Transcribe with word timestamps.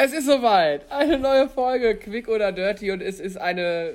Es 0.00 0.12
ist 0.12 0.26
soweit. 0.26 0.90
Eine 0.92 1.18
neue 1.18 1.48
Folge, 1.48 1.96
Quick 1.96 2.28
oder 2.28 2.52
Dirty. 2.52 2.92
Und 2.92 3.02
es 3.02 3.18
ist 3.18 3.36
eine. 3.36 3.94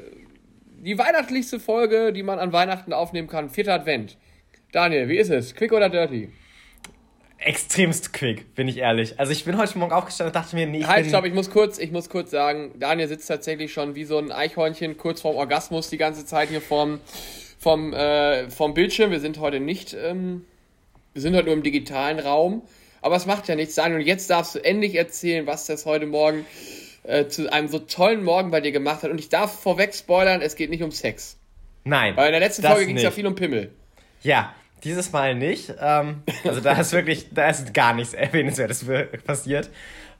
Die 0.82 0.98
weihnachtlichste 0.98 1.62
Folge, 1.62 2.12
die 2.12 2.24
man 2.24 2.40
an 2.40 2.52
Weihnachten 2.52 2.92
aufnehmen 2.92 3.30
kann. 3.30 3.50
Vierter 3.50 3.76
Advent. 3.76 4.18
Daniel, 4.74 5.08
wie 5.08 5.18
ist 5.18 5.30
es? 5.30 5.56
Quick 5.56 5.72
oder 5.72 5.88
Dirty? 5.88 6.28
Extremst 7.38 8.12
quick, 8.12 8.54
bin 8.54 8.68
ich 8.68 8.80
ehrlich. 8.80 9.18
Also 9.18 9.32
ich 9.32 9.46
bin 9.46 9.58
heute 9.58 9.78
Morgen 9.78 9.94
aufgestanden 9.94 10.36
und 10.36 10.36
dachte 10.36 10.58
mir, 10.58 10.68
nee, 10.68 10.80
ich 10.80 10.88
Halt, 10.88 11.04
bin... 11.04 11.10
stopp, 11.10 11.26
ich 11.26 11.34
muss 11.34 11.50
kurz, 11.50 11.78
ich 11.78 11.92
muss 11.92 12.10
kurz 12.10 12.32
sagen, 12.32 12.72
Daniel 12.80 13.08
sitzt 13.08 13.28
tatsächlich 13.28 13.72
schon 13.72 13.96
wie 13.96 14.04
so 14.04 14.18
ein 14.18 14.32
Eichhörnchen 14.32 14.98
kurz 14.98 15.22
vorm 15.22 15.38
Orgasmus 15.38 15.90
die 15.90 15.98
ganze 15.98 16.26
Zeit 16.26 16.50
hier 16.50 16.62
vorm, 16.62 17.00
vom, 17.60 17.94
äh, 17.94 18.50
vom 18.50 18.74
Bildschirm. 18.74 19.12
Wir 19.12 19.22
sind 19.22 19.40
heute 19.40 19.62
nicht, 19.62 19.94
ähm, 19.94 20.46
wir 21.14 21.22
sind 21.22 21.34
heute 21.34 21.46
nur 21.46 21.56
im 21.56 21.64
digitalen 21.64 22.20
Raum. 22.20 22.62
Aber 23.04 23.16
es 23.18 23.26
macht 23.26 23.48
ja 23.48 23.56
nichts, 23.56 23.76
Daniel. 23.76 24.00
Und 24.00 24.06
jetzt 24.06 24.30
darfst 24.30 24.56
du 24.56 24.60
endlich 24.64 24.96
erzählen, 24.96 25.46
was 25.46 25.66
das 25.66 25.86
heute 25.86 26.06
Morgen 26.06 26.46
äh, 27.04 27.28
zu 27.28 27.52
einem 27.52 27.68
so 27.68 27.80
tollen 27.80 28.24
Morgen 28.24 28.50
bei 28.50 28.62
dir 28.62 28.72
gemacht 28.72 29.04
hat. 29.04 29.12
Und 29.12 29.20
ich 29.20 29.30
darf 29.30 29.60
vorweg 29.62 29.94
spoilern, 29.94 30.42
es 30.42 30.56
geht 30.56 30.70
nicht 30.70 30.84
um 30.84 30.92
Sex. 30.92 31.38
Nein. 31.84 32.16
Weil 32.16 32.28
in 32.28 32.32
der 32.32 32.40
letzten 32.40 32.64
Folge 32.64 32.86
ging 32.88 32.96
es 32.98 33.04
ja 33.04 33.12
viel 33.12 33.28
um 33.28 33.36
Pimmel. 33.36 33.72
Ja, 34.22 34.54
dieses 34.86 35.12
Mal 35.12 35.36
nicht. 35.36 35.74
Ähm, 35.82 36.24
also 36.46 36.62
da 36.62 36.74
ist 36.80 36.94
wirklich, 36.94 37.28
da 37.32 37.50
ist 37.50 37.74
gar 37.74 37.94
nichts 37.94 38.14
Erwähnenswertes 38.14 38.86
passiert. 39.26 39.70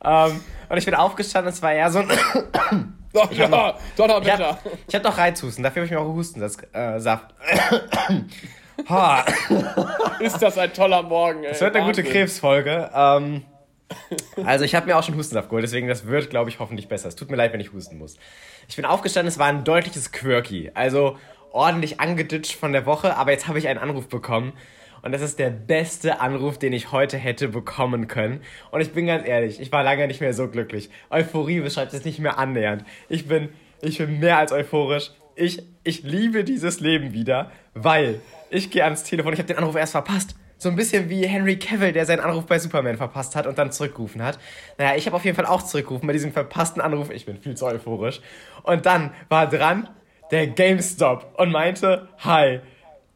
Ähm, 0.04 0.42
und 0.68 0.78
ich 0.78 0.84
bin 0.84 0.94
aufgestanden, 0.96 1.54
es 1.54 1.62
war 1.62 1.72
eher 1.74 1.90
so 1.90 2.00
ein... 2.00 2.10
Doch, 3.14 3.32
Ich 3.32 3.38
noch- 3.38 3.80
doch, 3.96 4.08
doch, 4.08 4.22
Ich 4.22 4.28
besser. 4.28 4.58
hab, 4.92 5.04
doch 5.04 5.18
Reizhusten, 5.20 5.64
dafür 5.64 5.84
habe 5.84 5.86
ich 5.86 5.92
mir 5.92 6.00
auch 6.00 6.14
Hustensaft. 6.16 6.68
Äh, 6.74 7.00
Saft. 7.00 7.28
Ha, 8.90 9.24
Ist 10.26 10.42
das 10.42 10.58
ein 10.58 10.74
toller 10.74 11.04
Morgen, 11.04 11.44
ey. 11.44 11.50
das 11.50 11.62
wird 11.62 11.76
eine 11.76 11.86
gute 11.86 12.00
Wahnsinn. 12.00 12.14
Krebsfolge. 12.14 12.90
Ähm, 12.94 13.44
also 14.46 14.66
ich 14.66 14.76
habe 14.76 14.88
mir 14.88 14.98
auch 14.98 15.04
schon 15.04 15.16
Hustensaft 15.16 15.50
geholt, 15.50 15.64
deswegen 15.64 15.88
das 15.88 16.08
wird, 16.08 16.30
glaube 16.30 16.50
ich, 16.50 16.60
hoffentlich 16.60 16.88
besser. 16.88 17.08
Es 17.10 17.16
tut 17.16 17.30
mir 17.30 17.38
leid, 17.38 17.54
wenn 17.54 17.60
ich 17.60 17.74
husten 17.74 17.98
muss. 17.98 18.18
Ich 18.68 18.76
bin 18.76 18.86
aufgestanden, 18.86 19.28
es 19.28 19.40
war 19.40 19.48
ein 19.48 19.64
deutliches 19.64 20.12
Quirky. 20.12 20.72
Also 20.74 21.18
ordentlich 21.52 22.00
angeditscht 22.00 22.56
von 22.56 22.74
der 22.74 22.86
Woche, 22.86 23.16
aber 23.18 23.32
jetzt 23.32 23.48
habe 23.48 23.60
ich 23.60 23.68
einen 23.68 23.80
Anruf 23.80 24.08
bekommen. 24.08 24.54
Und 25.04 25.12
das 25.12 25.22
ist 25.22 25.38
der 25.38 25.50
beste 25.50 26.22
Anruf, 26.22 26.58
den 26.58 26.72
ich 26.72 26.94
heute 26.94 27.18
hätte 27.18 27.50
bekommen 27.50 28.08
können. 28.08 28.40
Und 28.72 28.80
ich 28.80 28.94
bin 28.94 29.06
ganz 29.06 29.28
ehrlich, 29.28 29.60
ich 29.60 29.72
war 29.72 29.84
lange 29.84 30.08
nicht 30.08 30.22
mehr 30.22 30.34
so 30.34 30.48
glücklich. 30.48 30.90
Euphorie 31.10 31.60
beschreibt 31.60 31.94
es 31.94 32.06
nicht 32.06 32.20
mehr 32.20 32.38
annähernd. 32.38 32.86
Ich 33.10 33.28
bin, 33.28 33.50
ich 33.82 33.98
bin 33.98 34.20
mehr 34.20 34.38
als 34.38 34.54
euphorisch. 34.54 35.12
Ich, 35.36 35.62
ich 35.84 36.04
liebe 36.04 36.46
dieses 36.46 36.80
Leben 36.80 37.12
wieder, 37.12 37.52
weil 37.74 38.22
ich 38.54 38.70
gehe 38.70 38.84
ans 38.84 39.04
Telefon. 39.04 39.34
Ich 39.34 39.40
habe 39.40 39.48
den 39.48 39.58
Anruf 39.58 39.76
erst 39.76 39.94
verpasst. 39.94 40.36
So 40.58 40.70
ein 40.70 40.76
bisschen 40.76 41.10
wie 41.10 41.26
Henry 41.28 41.58
Cavill, 41.58 41.92
der 41.92 42.06
seinen 42.06 42.22
Anruf 42.22 42.46
bei 42.46 42.58
Superman 42.58 42.96
verpasst 42.96 43.36
hat 43.36 43.48
und 43.48 43.58
dann 43.58 43.72
zurückgerufen 43.72 44.24
hat. 44.24 44.40
Naja, 44.78 44.96
ich 44.96 45.06
habe 45.06 45.16
auf 45.16 45.26
jeden 45.26 45.36
Fall 45.36 45.46
auch 45.46 45.64
zurückgerufen 45.64 46.08
bei 46.08 46.14
diesem 46.14 46.32
verpassten 46.32 46.82
Anruf. 46.82 47.10
Ich 47.10 47.26
bin 47.26 47.38
viel 47.38 47.56
zu 47.56 47.66
euphorisch. 47.66 48.22
Und 48.62 48.86
dann 48.86 49.12
war 49.28 49.48
dran 49.48 49.90
der 50.32 50.48
GameStop 50.48 51.34
und 51.38 51.52
meinte, 51.52 52.08
hi, 52.20 52.62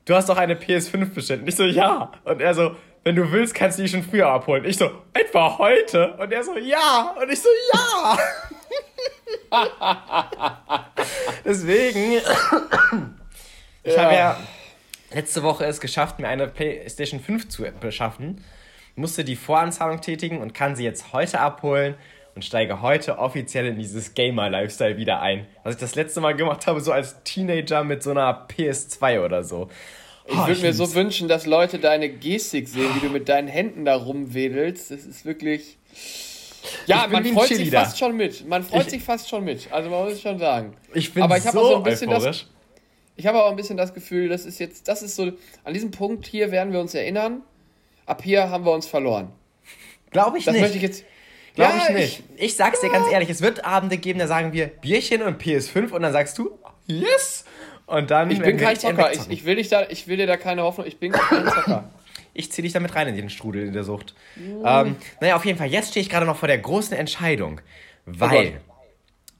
du 0.05 0.15
hast 0.15 0.27
doch 0.27 0.37
eine 0.37 0.55
PS5 0.55 1.13
bestellt. 1.13 1.41
Und 1.41 1.47
ich 1.47 1.55
so, 1.55 1.63
ja. 1.63 2.11
Und 2.25 2.41
er 2.41 2.53
so, 2.53 2.75
wenn 3.03 3.15
du 3.15 3.31
willst, 3.31 3.55
kannst 3.55 3.79
du 3.79 3.83
die 3.83 3.89
schon 3.89 4.03
früher 4.03 4.27
abholen. 4.27 4.65
Ich 4.65 4.77
so, 4.77 4.91
etwa 5.13 5.57
heute? 5.57 6.13
Und 6.15 6.33
er 6.33 6.43
so, 6.43 6.57
ja. 6.57 7.15
Und 7.21 7.31
ich 7.31 7.41
so, 7.41 7.49
ja. 7.73 8.17
Deswegen, 11.45 12.21
ich 13.83 13.97
habe 13.97 14.13
ja 14.13 14.37
letzte 15.17 15.41
Woche 15.43 15.65
es 15.65 15.79
geschafft, 15.81 16.19
mir 16.19 16.27
eine 16.27 16.47
PlayStation 16.47 17.19
5 17.19 17.49
zu 17.49 17.63
beschaffen. 17.79 18.43
Musste 18.95 19.23
die 19.23 19.35
Voranzahlung 19.35 19.99
tätigen 20.01 20.39
und 20.41 20.53
kann 20.53 20.75
sie 20.75 20.83
jetzt 20.83 21.11
heute 21.13 21.39
abholen 21.39 21.95
und 22.35 22.45
steige 22.45 22.81
heute 22.83 23.17
offiziell 23.17 23.65
in 23.65 23.77
dieses 23.77 24.13
Gamer-Lifestyle 24.13 24.97
wieder 24.97 25.19
ein. 25.21 25.47
Was 25.63 25.75
ich 25.75 25.79
das 25.81 25.95
letzte 25.95 26.21
Mal 26.21 26.35
gemacht 26.35 26.67
habe, 26.67 26.81
so 26.81 26.91
als 26.91 27.23
Teenager 27.23 27.83
mit 27.83 28.03
so 28.03 28.11
einer 28.11 28.47
PS2 28.47 29.23
oder 29.25 29.43
so. 29.43 29.69
Ich 30.29 30.35
würde 30.45 30.61
mir 30.61 30.73
so 30.73 30.93
wünschen, 30.93 31.27
dass 31.27 31.45
Leute 31.45 31.79
deine 31.79 32.09
Gestik 32.09 32.67
sehen, 32.67 32.89
wie 32.95 32.99
du 33.07 33.09
mit 33.11 33.29
deinen 33.29 33.47
Händen 33.47 33.85
da 33.85 33.95
rumwedelst. 33.95 34.91
Das 34.91 35.05
ist 35.05 35.25
wirklich. 35.25 35.77
Ja, 36.85 37.07
man 37.09 37.23
freut 37.25 37.47
sich 37.47 37.71
fast 37.71 37.97
schon 37.97 38.15
mit. 38.17 38.45
Man 38.47 38.61
freut 38.63 38.83
Ich- 38.83 38.89
sich 38.89 39.03
fast 39.03 39.29
schon 39.29 39.45
mit. 39.45 39.71
Also 39.71 39.89
man 39.89 40.03
muss 40.03 40.13
es 40.13 40.21
schon 40.21 40.37
sagen. 40.37 40.75
Ich 40.93 41.13
bin 41.13 41.23
Aber 41.23 41.37
ich 41.37 41.45
hab 41.45 41.53
so 41.53 41.63
so 41.69 41.75
ein 41.77 41.83
bisschen 41.83 42.09
das- 42.09 42.19
euphorisch. 42.23 42.45
Ich 43.17 43.25
habe 43.25 43.39
aber 43.39 43.49
ein 43.49 43.55
bisschen 43.55 43.77
das 43.77 43.93
Gefühl, 43.93 44.29
das 44.29 44.45
ist 44.45 44.59
jetzt, 44.59 44.87
das 44.87 45.01
ist 45.01 45.15
so, 45.15 45.31
an 45.63 45.73
diesem 45.73 45.91
Punkt 45.91 46.25
hier 46.27 46.51
werden 46.51 46.71
wir 46.71 46.79
uns 46.79 46.93
erinnern. 46.93 47.41
Ab 48.05 48.21
hier 48.23 48.49
haben 48.49 48.63
wir 48.63 48.71
uns 48.71 48.87
verloren. 48.87 49.31
Glaube 50.11 50.37
ich 50.37 50.45
Das 50.45 50.53
nicht. 50.53 50.61
möchte 50.61 50.77
ich 50.77 50.83
jetzt. 50.83 51.03
Glaube 51.55 51.73
Ja, 51.77 51.83
ich 51.89 51.95
nicht. 51.95 52.23
Ich, 52.37 52.55
sag's 52.55 52.79
dir 52.79 52.89
ganz 52.89 53.11
ehrlich, 53.11 53.29
es 53.29 53.41
wird 53.41 53.65
Abende 53.65 53.97
geben, 53.97 54.19
da 54.19 54.27
sagen 54.27 54.53
wir 54.53 54.67
Bierchen 54.67 55.23
und 55.23 55.41
PS5 55.41 55.89
und 55.91 56.03
dann 56.03 56.13
sagst 56.13 56.37
du, 56.37 56.57
yes! 56.85 57.43
Und 57.87 58.11
dann 58.11 58.29
Ich 58.29 58.39
bin 58.39 58.57
kein 58.57 58.77
Zocker. 58.77 59.11
Ich, 59.11 59.29
ich, 59.29 59.45
will 59.45 59.55
dich 59.55 59.69
da, 59.69 59.87
ich 59.89 60.07
will 60.07 60.17
dir 60.17 60.27
da 60.27 60.37
keine 60.37 60.61
Hoffnung. 60.61 60.85
Ich 60.85 60.99
bin 60.99 61.11
kein 61.11 61.45
Zocker. 61.47 61.89
Ich 62.33 62.51
zieh 62.51 62.61
dich 62.61 62.73
damit 62.73 62.93
rein 62.93 63.07
in 63.07 63.15
den 63.15 63.29
Strudel 63.31 63.65
in 63.65 63.73
der 63.73 63.83
Sucht. 63.83 64.13
Ähm, 64.37 64.95
naja, 65.19 65.35
auf 65.35 65.45
jeden 65.45 65.57
Fall, 65.57 65.67
jetzt 65.67 65.89
stehe 65.89 66.01
ich 66.03 66.09
gerade 66.09 66.25
noch 66.25 66.37
vor 66.37 66.47
der 66.47 66.59
großen 66.59 66.95
Entscheidung, 66.95 67.61
weil 68.05 68.51
Gott. 68.51 68.61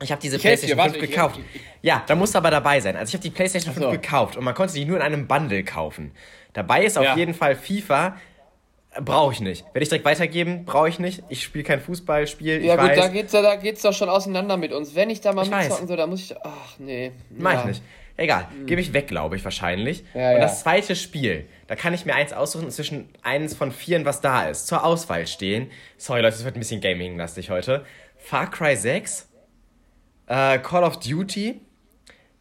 Ich 0.02 0.12
habe 0.12 0.22
diese 0.22 0.38
Ich 0.38 0.44
helf 0.44 0.62
dir, 0.62 0.76
PlayStation 0.76 0.78
5 0.78 0.94
warte, 0.94 1.06
ich- 1.06 1.12
gekauft. 1.12 1.40
ich- 1.54 1.62
ja, 1.82 2.04
da 2.08 2.16
musst 2.16 2.34
du 2.34 2.38
aber 2.40 2.52
dabei 2.52 2.80
sein. 2.80 2.96
Also 2.96 3.10
ich 3.10 3.14
habe 3.16 3.24
die 3.24 3.30
PlayStation 3.30 3.74
5 3.74 3.86
so. 3.86 3.92
gekauft 3.92 4.38
und 4.38 4.44
man 4.44 4.54
konnte 4.54 4.74
die 4.74 4.86
nur 4.86 4.98
in 4.98 5.04
einem 5.04 5.28
Bundle 5.28 5.64
kaufen. 5.64 6.12
Dabei 6.54 6.84
ist 6.86 6.98
auf 6.98 7.04
Ja. 7.06 7.16
jeden 7.16 7.34
Fall 7.34 7.56
FIFA. 7.56 8.18
Brauche 9.00 9.34
ich 9.34 9.42
nicht. 9.42 9.64
Werde 9.66 9.82
ich 9.84 9.90
direkt 9.90 10.06
weitergeben, 10.06 10.66
brauche 10.66 10.90
ich 10.90 10.98
nicht. 10.98 11.22
Ich 11.30 11.44
spiele 11.44 11.64
kein 11.64 11.80
Fußballspiel. 11.80 12.64
Ja 12.66 12.74
ich 12.76 12.80
gut, 12.80 12.90
weiß. 12.90 12.98
da 13.00 13.08
geht's, 13.10 13.32
da 13.32 13.56
geht's 13.56 13.82
doch 13.84 13.94
schon 13.94 14.10
auseinander 14.10 14.58
mit 14.58 14.72
uns. 14.74 14.96
Wenn 14.96 15.12
ich 15.12 15.22
da 15.22 15.34
mal 15.34 15.44
Ich 15.44 15.52
mitzocken 15.52 15.88
soll, 15.88 15.98
da 15.98 16.08
muss 16.08 16.22
ich. 16.22 16.36
Ach 16.44 16.80
nee. 16.80 17.12
Mach 17.30 17.54
ja. 17.54 17.60
ich 17.60 17.66
nicht. 17.66 17.84
Egal, 18.20 18.48
gebe 18.66 18.82
ich 18.82 18.94
weg, 18.94 19.08
glaube 19.08 19.36
ich, 19.36 19.44
wahrscheinlich. 19.44 20.04
Ja, 20.16 20.30
und 20.30 20.36
ja. 20.38 20.40
das 20.40 20.62
zweite 20.62 20.96
Spiel, 20.96 21.46
da 21.68 21.76
kann 21.76 21.94
ich 21.94 22.04
mir 22.08 22.16
eins 22.16 22.34
aussuchen 22.34 22.72
zwischen 22.72 23.10
eins 23.22 23.54
von 23.54 23.72
vieren, 23.72 24.06
was 24.06 24.22
da 24.22 24.50
ist. 24.50 24.66
Zur 24.66 24.84
Auswahl 24.84 25.28
stehen. 25.28 25.70
Sorry, 25.98 26.22
Leute, 26.22 26.36
es 26.36 26.44
wird 26.44 26.56
ein 26.56 26.60
bisschen 26.60 26.82
Gaming-lastig 26.82 27.52
heute. 27.52 27.86
Far 28.18 28.50
Cry 28.50 28.76
6, 28.76 29.27
äh, 30.28 30.60
Call 30.60 30.84
of 30.84 31.00
Duty, 31.00 31.60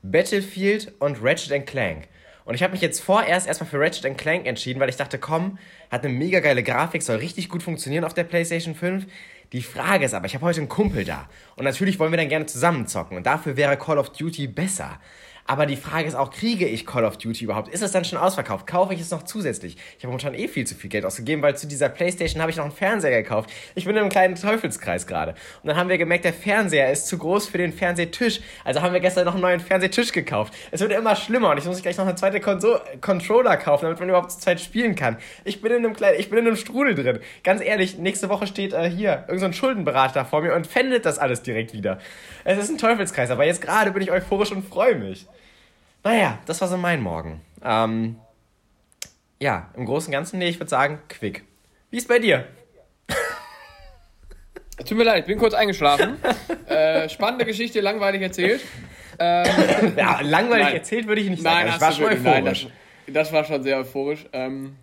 Battlefield 0.02 0.92
und 0.98 1.22
Ratchet 1.22 1.66
Clank. 1.66 2.08
Und 2.44 2.54
ich 2.54 2.62
habe 2.62 2.72
mich 2.72 2.80
jetzt 2.80 3.00
vorerst 3.00 3.48
erstmal 3.48 3.68
für 3.68 3.80
Ratchet 3.80 4.16
Clank 4.16 4.46
entschieden, 4.46 4.78
weil 4.78 4.88
ich 4.88 4.96
dachte, 4.96 5.18
komm, 5.18 5.58
hat 5.90 6.04
eine 6.04 6.12
mega 6.12 6.38
geile 6.40 6.62
Grafik, 6.62 7.02
soll 7.02 7.16
richtig 7.16 7.48
gut 7.48 7.62
funktionieren 7.62 8.04
auf 8.04 8.14
der 8.14 8.24
PlayStation 8.24 8.74
5. 8.74 9.06
Die 9.52 9.62
Frage 9.62 10.04
ist 10.04 10.14
aber, 10.14 10.26
ich 10.26 10.34
habe 10.34 10.44
heute 10.44 10.60
einen 10.60 10.68
Kumpel 10.68 11.04
da. 11.04 11.28
Und 11.56 11.64
natürlich 11.64 11.98
wollen 11.98 12.12
wir 12.12 12.18
dann 12.18 12.28
gerne 12.28 12.46
zusammen 12.46 12.86
zocken. 12.86 13.16
Und 13.16 13.26
dafür 13.26 13.56
wäre 13.56 13.76
Call 13.76 13.98
of 13.98 14.10
Duty 14.10 14.46
besser. 14.46 15.00
Aber 15.46 15.66
die 15.66 15.76
Frage 15.76 16.08
ist 16.08 16.14
auch, 16.14 16.30
kriege 16.30 16.66
ich 16.66 16.86
Call 16.86 17.04
of 17.04 17.18
Duty 17.18 17.44
überhaupt? 17.44 17.68
Ist 17.68 17.82
es 17.82 17.92
dann 17.92 18.04
schon 18.04 18.18
ausverkauft? 18.18 18.66
Kaufe 18.66 18.94
ich 18.94 19.00
es 19.00 19.10
noch 19.10 19.22
zusätzlich? 19.22 19.76
Ich 19.96 20.04
habe 20.04 20.08
momentan 20.08 20.34
eh 20.34 20.48
viel 20.48 20.66
zu 20.66 20.74
viel 20.74 20.90
Geld 20.90 21.04
ausgegeben, 21.04 21.42
weil 21.42 21.56
zu 21.56 21.66
dieser 21.66 21.88
Playstation 21.88 22.40
habe 22.40 22.50
ich 22.50 22.56
noch 22.56 22.64
einen 22.64 22.72
Fernseher 22.72 23.22
gekauft. 23.22 23.50
Ich 23.74 23.84
bin 23.84 23.94
in 23.94 24.02
einem 24.02 24.10
kleinen 24.10 24.34
Teufelskreis 24.34 25.06
gerade. 25.06 25.32
Und 25.62 25.68
dann 25.68 25.76
haben 25.76 25.88
wir 25.88 25.98
gemerkt, 25.98 26.24
der 26.24 26.32
Fernseher 26.32 26.90
ist 26.90 27.06
zu 27.06 27.18
groß 27.18 27.46
für 27.46 27.58
den 27.58 27.72
Fernsehtisch. 27.72 28.40
Also 28.64 28.82
haben 28.82 28.92
wir 28.92 29.00
gestern 29.00 29.24
noch 29.24 29.34
einen 29.34 29.42
neuen 29.42 29.60
Fernsehtisch 29.60 30.12
gekauft. 30.12 30.52
Es 30.72 30.80
wird 30.80 30.92
immer 30.92 31.14
schlimmer 31.14 31.50
und 31.50 31.58
ich 31.58 31.64
muss 31.64 31.80
gleich 31.80 31.96
noch 31.96 32.06
eine 32.06 32.16
zweite 32.16 32.40
Konso 32.40 32.78
Controller 33.00 33.56
kaufen, 33.56 33.84
damit 33.84 34.00
man 34.00 34.08
überhaupt 34.08 34.32
zur 34.32 34.40
Zeit 34.40 34.60
spielen 34.60 34.96
kann. 34.96 35.16
Ich 35.44 35.60
bin 35.60 35.70
in 35.70 35.84
einem 35.84 35.94
kleinen, 35.94 36.18
ich 36.18 36.28
bin 36.28 36.40
in 36.40 36.46
einem 36.46 36.56
Strudel 36.56 36.94
drin. 36.94 37.20
Ganz 37.44 37.62
ehrlich, 37.62 37.98
nächste 37.98 38.28
Woche 38.28 38.46
steht 38.46 38.72
äh, 38.72 38.90
hier 38.90 39.24
irgendein 39.28 39.52
so 39.52 39.58
Schuldenberater 39.58 40.24
vor 40.24 40.42
mir 40.42 40.54
und 40.54 40.66
pfändet 40.66 41.06
das 41.06 41.18
alles 41.18 41.42
direkt 41.42 41.72
wieder. 41.72 41.98
Es 42.44 42.58
ist 42.58 42.70
ein 42.70 42.78
Teufelskreis, 42.78 43.30
aber 43.30 43.44
jetzt 43.44 43.62
gerade 43.62 43.92
bin 43.92 44.02
ich 44.02 44.10
euphorisch 44.10 44.50
und 44.50 44.66
freue 44.66 44.96
mich. 44.96 45.26
Naja, 46.06 46.38
das 46.46 46.60
war 46.60 46.68
so 46.68 46.76
mein 46.76 47.02
Morgen. 47.02 47.40
Ähm, 47.64 48.14
ja, 49.40 49.72
im 49.76 49.86
Großen 49.86 50.06
und 50.06 50.12
Ganzen, 50.12 50.38
nee, 50.38 50.46
ich 50.48 50.60
würde 50.60 50.70
sagen, 50.70 51.00
quick. 51.08 51.42
Wie 51.90 51.96
ist 51.96 52.06
bei 52.06 52.20
dir? 52.20 52.46
Tut 54.86 54.96
mir 54.96 55.02
leid, 55.02 55.22
ich 55.22 55.26
bin 55.26 55.36
kurz 55.36 55.52
eingeschlafen. 55.52 56.16
äh, 56.68 57.08
spannende 57.08 57.44
Geschichte, 57.44 57.80
langweilig 57.80 58.22
erzählt. 58.22 58.60
Ja, 59.18 60.20
langweilig 60.20 60.66
Nein. 60.66 60.74
erzählt 60.74 61.06
würde 61.06 61.22
ich 61.22 61.30
nicht 61.30 61.42
sagen. 61.42 61.68
Nein, 61.68 61.74
ich 61.74 61.80
war 61.80 61.90
schon 61.90 62.02
wirklich, 62.02 62.22
nein, 62.22 62.42
euphorisch. 62.42 62.68
das, 63.06 63.14
das 63.14 63.32
war 63.32 63.44
schon 63.44 63.62
sehr 63.62 63.78
euphorisch. 63.78 64.26
Ähm, 64.34 64.76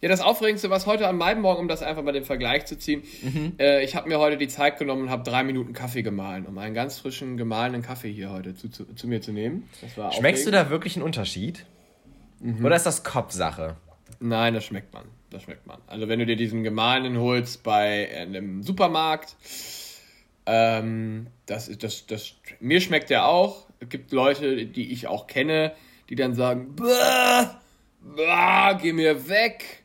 ja, 0.00 0.08
das 0.08 0.20
Aufregendste, 0.20 0.68
was 0.70 0.86
heute 0.86 1.08
an 1.08 1.16
meinem 1.16 1.40
Morgen, 1.42 1.60
um 1.60 1.68
das 1.68 1.82
einfach 1.82 2.02
mal 2.02 2.12
den 2.12 2.24
Vergleich 2.24 2.66
zu 2.66 2.76
ziehen, 2.78 3.02
Mhm. 3.22 3.54
äh, 3.58 3.82
ich 3.84 3.96
habe 3.96 4.08
mir 4.08 4.18
heute 4.18 4.36
die 4.36 4.48
Zeit 4.48 4.78
genommen 4.78 5.02
und 5.04 5.10
habe 5.10 5.22
drei 5.22 5.42
Minuten 5.44 5.72
Kaffee 5.72 6.02
gemahlen, 6.02 6.46
um 6.46 6.58
einen 6.58 6.74
ganz 6.74 6.98
frischen 6.98 7.36
gemahlenen 7.36 7.82
Kaffee 7.82 8.12
hier 8.12 8.30
heute 8.30 8.54
zu, 8.54 8.68
zu, 8.68 8.84
zu 8.94 9.08
mir 9.08 9.20
zu 9.22 9.32
nehmen. 9.32 9.68
Das 9.80 9.96
war 9.96 10.12
Schmeckst 10.12 10.44
du 10.46 10.50
aufregend. 10.50 10.66
da 10.66 10.70
wirklich 10.70 10.96
einen 10.96 11.04
Unterschied? 11.04 11.64
Mhm. 12.40 12.64
Oder 12.64 12.76
ist 12.76 12.84
das 12.86 13.02
Kopfsache? 13.04 13.76
Nein, 14.20 14.52
das 14.54 14.64
schmeckt 14.64 14.92
man. 14.92 15.04
Das 15.30 15.42
schmeckt 15.44 15.66
man. 15.66 15.78
Also 15.86 16.06
wenn 16.08 16.18
du 16.18 16.26
dir 16.26 16.36
diesen 16.36 16.62
gemahlenen 16.62 17.18
holst 17.18 17.62
bei 17.62 18.06
äh, 18.12 18.18
einem 18.20 18.62
Supermarkt, 18.62 19.34
ähm, 20.46 21.26
das 21.46 21.68
ist 21.68 21.82
das, 21.82 22.06
das. 22.06 22.34
Mir 22.60 22.80
schmeckt 22.80 23.10
der 23.10 23.26
auch. 23.26 23.66
Es 23.80 23.88
gibt 23.88 24.12
Leute, 24.12 24.66
die 24.66 24.92
ich 24.92 25.06
auch 25.08 25.26
kenne, 25.26 25.72
die 26.10 26.14
dann 26.16 26.34
sagen, 26.34 26.74
bah, 26.76 27.60
bah, 28.16 28.72
geh 28.74 28.92
mir 28.92 29.28
weg. 29.28 29.83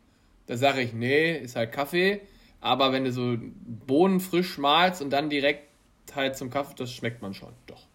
Da 0.50 0.58
sage 0.58 0.82
ich, 0.82 0.94
nee, 0.94 1.38
ist 1.38 1.56
halt 1.56 1.72
Kaffee. 1.72 2.22
Aber 2.60 2.92
wenn 2.92 3.06
du 3.06 3.12
so 3.12 3.38
Bohnen 3.40 4.20
frisch 4.20 4.58
malst 4.58 5.00
und 5.00 5.12
dann 5.12 5.30
direkt 5.30 5.68
halt 6.16 6.36
zum 6.36 6.50
Kaffee, 6.50 6.74
das 6.76 6.92
schmeckt 6.92 7.22
man 7.22 7.36
schon, 7.36 7.54
doch. 7.68 7.86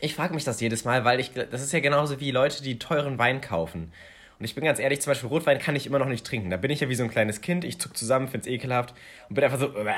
Ich 0.00 0.14
frage 0.14 0.32
mich 0.32 0.44
das 0.44 0.60
jedes 0.60 0.84
Mal, 0.84 1.04
weil 1.04 1.18
ich, 1.18 1.32
das 1.32 1.60
ist 1.60 1.72
ja 1.72 1.80
genauso 1.80 2.20
wie 2.20 2.30
Leute, 2.30 2.62
die 2.62 2.78
teuren 2.78 3.18
Wein 3.18 3.40
kaufen. 3.40 3.92
Und 4.38 4.44
ich 4.44 4.54
bin 4.54 4.62
ganz 4.62 4.78
ehrlich, 4.78 5.00
zum 5.00 5.10
Beispiel 5.10 5.30
Rotwein 5.30 5.58
kann 5.58 5.74
ich 5.74 5.84
immer 5.84 5.98
noch 5.98 6.06
nicht 6.06 6.24
trinken. 6.24 6.48
Da 6.48 6.58
bin 6.58 6.70
ich 6.70 6.78
ja 6.78 6.88
wie 6.88 6.94
so 6.94 7.02
ein 7.02 7.10
kleines 7.10 7.40
Kind, 7.40 7.64
ich 7.64 7.80
zuck 7.80 7.96
zusammen, 7.96 8.28
find's 8.28 8.46
ekelhaft 8.46 8.94
und 9.28 9.34
bin 9.34 9.42
einfach 9.42 9.58
so. 9.58 9.74
Äh, 9.76 9.86
ja, 9.86 9.96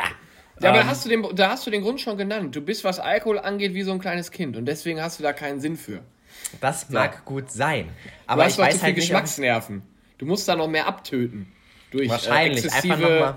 aber 0.57 0.79
da 0.79 0.81
ähm, 0.81 0.87
hast, 0.87 1.05
du 1.05 1.11
den, 1.11 1.27
da 1.37 1.51
hast 1.51 1.67
du 1.67 1.71
den 1.71 1.83
Grund 1.83 2.01
schon 2.01 2.17
genannt. 2.17 2.57
Du 2.57 2.63
bist, 2.63 2.85
was 2.85 3.01
Alkohol 3.01 3.39
angeht, 3.39 3.75
wie 3.75 3.83
so 3.83 3.93
ein 3.93 4.01
kleines 4.01 4.31
Kind. 4.31 4.57
Und 4.57 4.65
deswegen 4.65 5.03
hast 5.03 5.19
du 5.19 5.23
da 5.23 5.35
keinen 5.35 5.61
Sinn 5.61 5.77
für. 5.77 6.01
Das 6.63 6.89
mag 6.89 7.13
ja. 7.17 7.21
gut 7.27 7.51
sein. 7.51 7.91
Aber 8.27 8.45
du 8.45 8.47
hast 8.47 8.55
ich 8.55 8.59
weiß 8.59 8.83
halt 8.83 8.95
Geschmacksnerven. 8.95 9.83
Du 10.17 10.25
musst 10.25 10.49
da 10.49 10.57
noch 10.57 10.69
mehr 10.69 10.87
abtöten. 10.87 11.53
Durch, 11.93 12.07
äh, 12.07 12.11
Wahrscheinlich. 12.11 12.65
Äh, 12.65 12.71
einfach 12.71 12.99
nochmal 12.99 13.35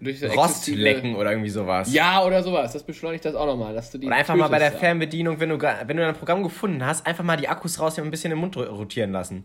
durch 0.00 0.22
Rostlecken 0.24 1.14
oder 1.14 1.30
irgendwie 1.30 1.50
sowas. 1.50 1.92
Ja, 1.92 2.24
oder 2.24 2.42
sowas. 2.42 2.72
Das 2.72 2.82
beschleunigt 2.82 3.24
das 3.24 3.34
auch 3.34 3.46
nochmal. 3.46 3.74
Dass 3.74 3.90
du 3.90 3.98
die 3.98 4.06
oder 4.06 4.16
einfach 4.16 4.34
mal 4.34 4.48
bei 4.48 4.58
der 4.58 4.72
Fernbedienung, 4.72 5.40
wenn 5.40 5.50
du, 5.50 5.60
wenn 5.60 5.96
du 5.96 6.06
ein 6.06 6.14
Programm 6.14 6.42
gefunden 6.42 6.84
hast, 6.84 7.06
einfach 7.06 7.24
mal 7.24 7.36
die 7.36 7.48
Akkus 7.48 7.78
rausnehmen 7.78 8.06
und 8.06 8.08
ein 8.08 8.10
bisschen 8.10 8.32
im 8.32 8.38
Mund 8.38 8.56
rotieren 8.56 9.12
lassen. 9.12 9.44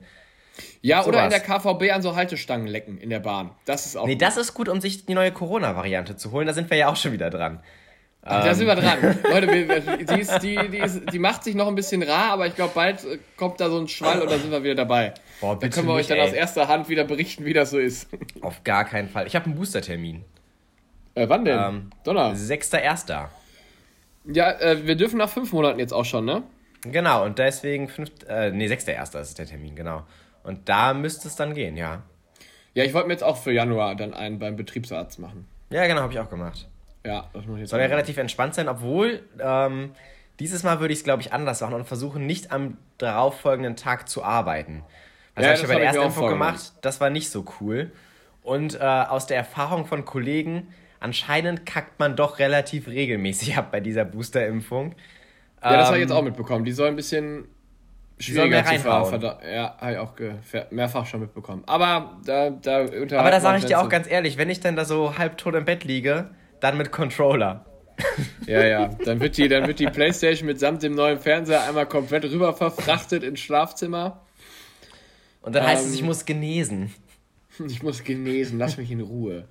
Ja, 0.82 1.04
so 1.04 1.10
oder 1.10 1.20
was. 1.20 1.26
in 1.26 1.30
der 1.32 1.40
KVB 1.42 1.94
an 1.94 2.02
so 2.02 2.16
Haltestangen 2.16 2.68
lecken 2.68 2.98
in 2.98 3.10
der 3.10 3.20
Bahn. 3.20 3.52
Das 3.66 3.86
ist 3.86 3.98
auch. 3.98 4.06
Nee, 4.06 4.14
gut. 4.14 4.22
das 4.22 4.38
ist 4.38 4.54
gut, 4.54 4.70
um 4.70 4.80
sich 4.80 5.06
die 5.06 5.14
neue 5.14 5.32
Corona-Variante 5.32 6.16
zu 6.16 6.32
holen. 6.32 6.48
Da 6.48 6.54
sind 6.54 6.70
wir 6.70 6.78
ja 6.78 6.88
auch 6.88 6.96
schon 6.96 7.12
wieder 7.12 7.30
dran. 7.30 7.62
Ach, 8.22 8.44
da 8.44 8.56
sind 8.56 8.66
wir 8.66 8.76
dran. 8.76 9.20
Leute, 9.30 9.48
die, 9.48 10.20
ist, 10.20 10.40
die, 10.42 10.58
die, 10.72 10.80
ist, 10.80 11.02
die, 11.14 11.20
macht 11.20 11.44
sich 11.44 11.54
noch 11.54 11.68
ein 11.68 11.76
bisschen 11.76 12.02
rar, 12.02 12.32
aber 12.32 12.48
ich 12.48 12.56
glaube, 12.56 12.72
bald 12.74 13.04
äh, 13.04 13.20
kommt 13.38 13.60
da 13.60 13.70
so 13.70 13.78
ein 13.78 13.88
Schwall 13.88 14.22
und 14.22 14.32
dann 14.32 14.42
sind 14.42 14.50
wir 14.50 14.64
wieder 14.64 14.74
dabei. 14.74 15.14
Boah, 15.42 15.58
da 15.60 15.68
können 15.68 15.88
wir 15.88 15.94
euch 15.94 16.08
dann 16.08 16.18
ey. 16.18 16.28
aus 16.28 16.34
erster 16.34 16.68
Hand 16.68 16.90
wieder 16.90 17.04
berichten, 17.04 17.46
wie 17.46 17.54
das 17.54 17.72
so 17.72 17.80
ist. 17.80 18.08
Auf 18.42 18.64
gar 18.64 18.86
keinen 18.86 19.10
Fall. 19.10 19.28
Ich 19.28 19.36
habe 19.36 19.46
einen 19.46 19.56
Booster-Termin. 19.56 20.24
Äh, 21.16 21.30
wann 21.30 21.46
denn? 21.46 21.60
Ähm, 21.60 21.90
Donner. 22.04 22.34
6.1. 22.34 23.28
Ja, 24.26 24.52
äh, 24.60 24.86
wir 24.86 24.96
dürfen 24.96 25.18
nach 25.18 25.30
fünf 25.30 25.54
Monaten 25.54 25.80
jetzt 25.80 25.94
auch 25.94 26.06
schon, 26.06 26.26
ne? 26.26 26.44
Genau, 26.82 27.26
und 27.26 27.40
deswegen 27.40 27.88
fünf, 27.88 28.12
äh, 28.28 28.52
nee, 28.52 28.68
6.1. 28.68 29.20
ist 29.20 29.40
der 29.40 29.46
Termin, 29.46 29.76
genau. 29.76 30.04
Und 30.44 30.70
da 30.70 30.94
müsste 30.94 31.28
es 31.28 31.36
dann 31.36 31.54
gehen, 31.54 31.78
ja. 31.78 32.04
Ja, 32.74 32.84
ich 32.84 32.94
wollte 32.94 33.08
mir 33.08 33.14
jetzt 33.14 33.24
auch 33.24 33.38
für 33.38 33.52
Januar 33.52 33.96
dann 33.96 34.14
einen 34.14 34.38
beim 34.38 34.56
Betriebsarzt 34.56 35.20
machen. 35.20 35.48
Ja, 35.70 35.88
genau, 35.88 36.02
habe 36.02 36.14
ich 36.14 36.20
auch 36.20 36.30
gemacht. 36.30 36.68
Ja, 37.06 37.30
das 37.34 37.46
muss 37.46 37.56
ich 37.56 37.62
jetzt 37.62 37.70
Soll 37.70 37.80
ja 37.80 37.88
relativ 37.88 38.18
entspannt 38.18 38.56
sein, 38.56 38.68
obwohl 38.68 39.24
ähm, 39.40 39.92
dieses 40.40 40.64
Mal 40.64 40.80
würde 40.80 40.94
ich 40.94 41.00
es, 41.00 41.04
glaube 41.04 41.22
ich, 41.22 41.34
anders 41.34 41.62
machen 41.62 41.76
und 41.76 41.86
versuchen, 41.86 42.26
nicht 42.26 42.52
am 42.52 42.78
darauffolgenden 42.98 43.76
Tag 43.76 44.10
zu 44.10 44.24
arbeiten. 44.24 44.84
Also 45.36 45.50
ja, 45.50 45.56
habe 45.56 45.56
ich 45.56 45.62
ja 45.62 45.68
bei 45.68 45.80
der 45.80 45.86
ersten 45.88 46.04
Info 46.04 46.28
gemacht, 46.28 46.74
das 46.82 47.02
war 47.02 47.10
nicht 47.10 47.30
so 47.30 47.46
cool. 47.60 47.92
Und 48.42 48.76
äh, 48.76 48.84
aus 48.84 49.28
der 49.28 49.38
Erfahrung 49.38 49.86
von 49.86 50.06
Kollegen 50.06 50.68
anscheinend 51.00 51.66
kackt 51.66 52.00
man 52.00 52.16
doch 52.16 52.40
relativ 52.40 52.88
regelmäßig 52.88 53.58
ab 53.58 53.72
bei 53.72 53.80
dieser 53.80 54.06
Boosterimpfung. 54.06 54.96
Ja, 55.64 55.78
das 55.78 55.88
habe 55.88 55.98
ich 55.98 56.04
jetzt 56.04 56.12
ähm, 56.12 56.18
auch 56.18 56.24
mitbekommen. 56.24 56.64
Die 56.64 56.72
soll 56.72 56.90
ein 56.90 56.96
bisschen 56.96 57.48
schwieriger 58.20 58.64
zu 58.64 58.80
fahren. 58.80 59.22
Ja, 59.22 59.76
habe 59.80 59.92
ich 59.92 59.98
auch 59.98 60.14
mehrfach 60.72 61.06
schon 61.06 61.22
mitbekommen. 61.22 61.64
Aber 61.66 62.18
da, 62.26 62.50
da 62.50 62.82
Aber 62.82 63.32
da 63.32 63.42
sage 63.42 63.60
ich 63.60 63.66
dir 63.66 63.80
auch 63.80 63.90
ganz 63.90 64.10
ehrlich, 64.10 64.38
wenn 64.38 64.50
ich 64.50 64.60
dann 64.60 64.76
da 64.76 64.86
so 64.86 65.18
halbtot 65.18 65.56
im 65.56 65.66
Bett 65.66 65.84
liege, 65.84 66.30
dann 66.60 66.78
mit 66.78 66.92
Controller. 66.92 67.66
ja, 68.46 68.64
ja. 68.64 68.90
Dann 69.06 69.20
wird, 69.20 69.38
die, 69.38 69.48
dann 69.48 69.68
wird 69.68 69.80
die 69.80 69.88
Playstation 69.88 70.48
mitsamt 70.48 70.84
dem 70.84 70.96
neuen 70.96 71.20
Fernseher 71.20 71.64
einmal 71.64 71.86
komplett 71.86 72.26
rüber 72.26 72.54
verfrachtet 72.54 73.24
ins 73.24 73.40
Schlafzimmer. 73.40 74.25
Und 75.46 75.54
dann 75.54 75.64
ähm, 75.64 75.70
heißt 75.70 75.86
es, 75.86 75.94
ich 75.94 76.02
ähm, 76.02 76.08
muss 76.08 76.26
genesen. 76.26 76.94
Ich 77.70 77.82
muss 77.82 78.04
genesen, 78.04 78.60
lass 78.60 78.76
mich 78.76 78.92
in 78.92 79.00
Ruhe. 79.00 79.48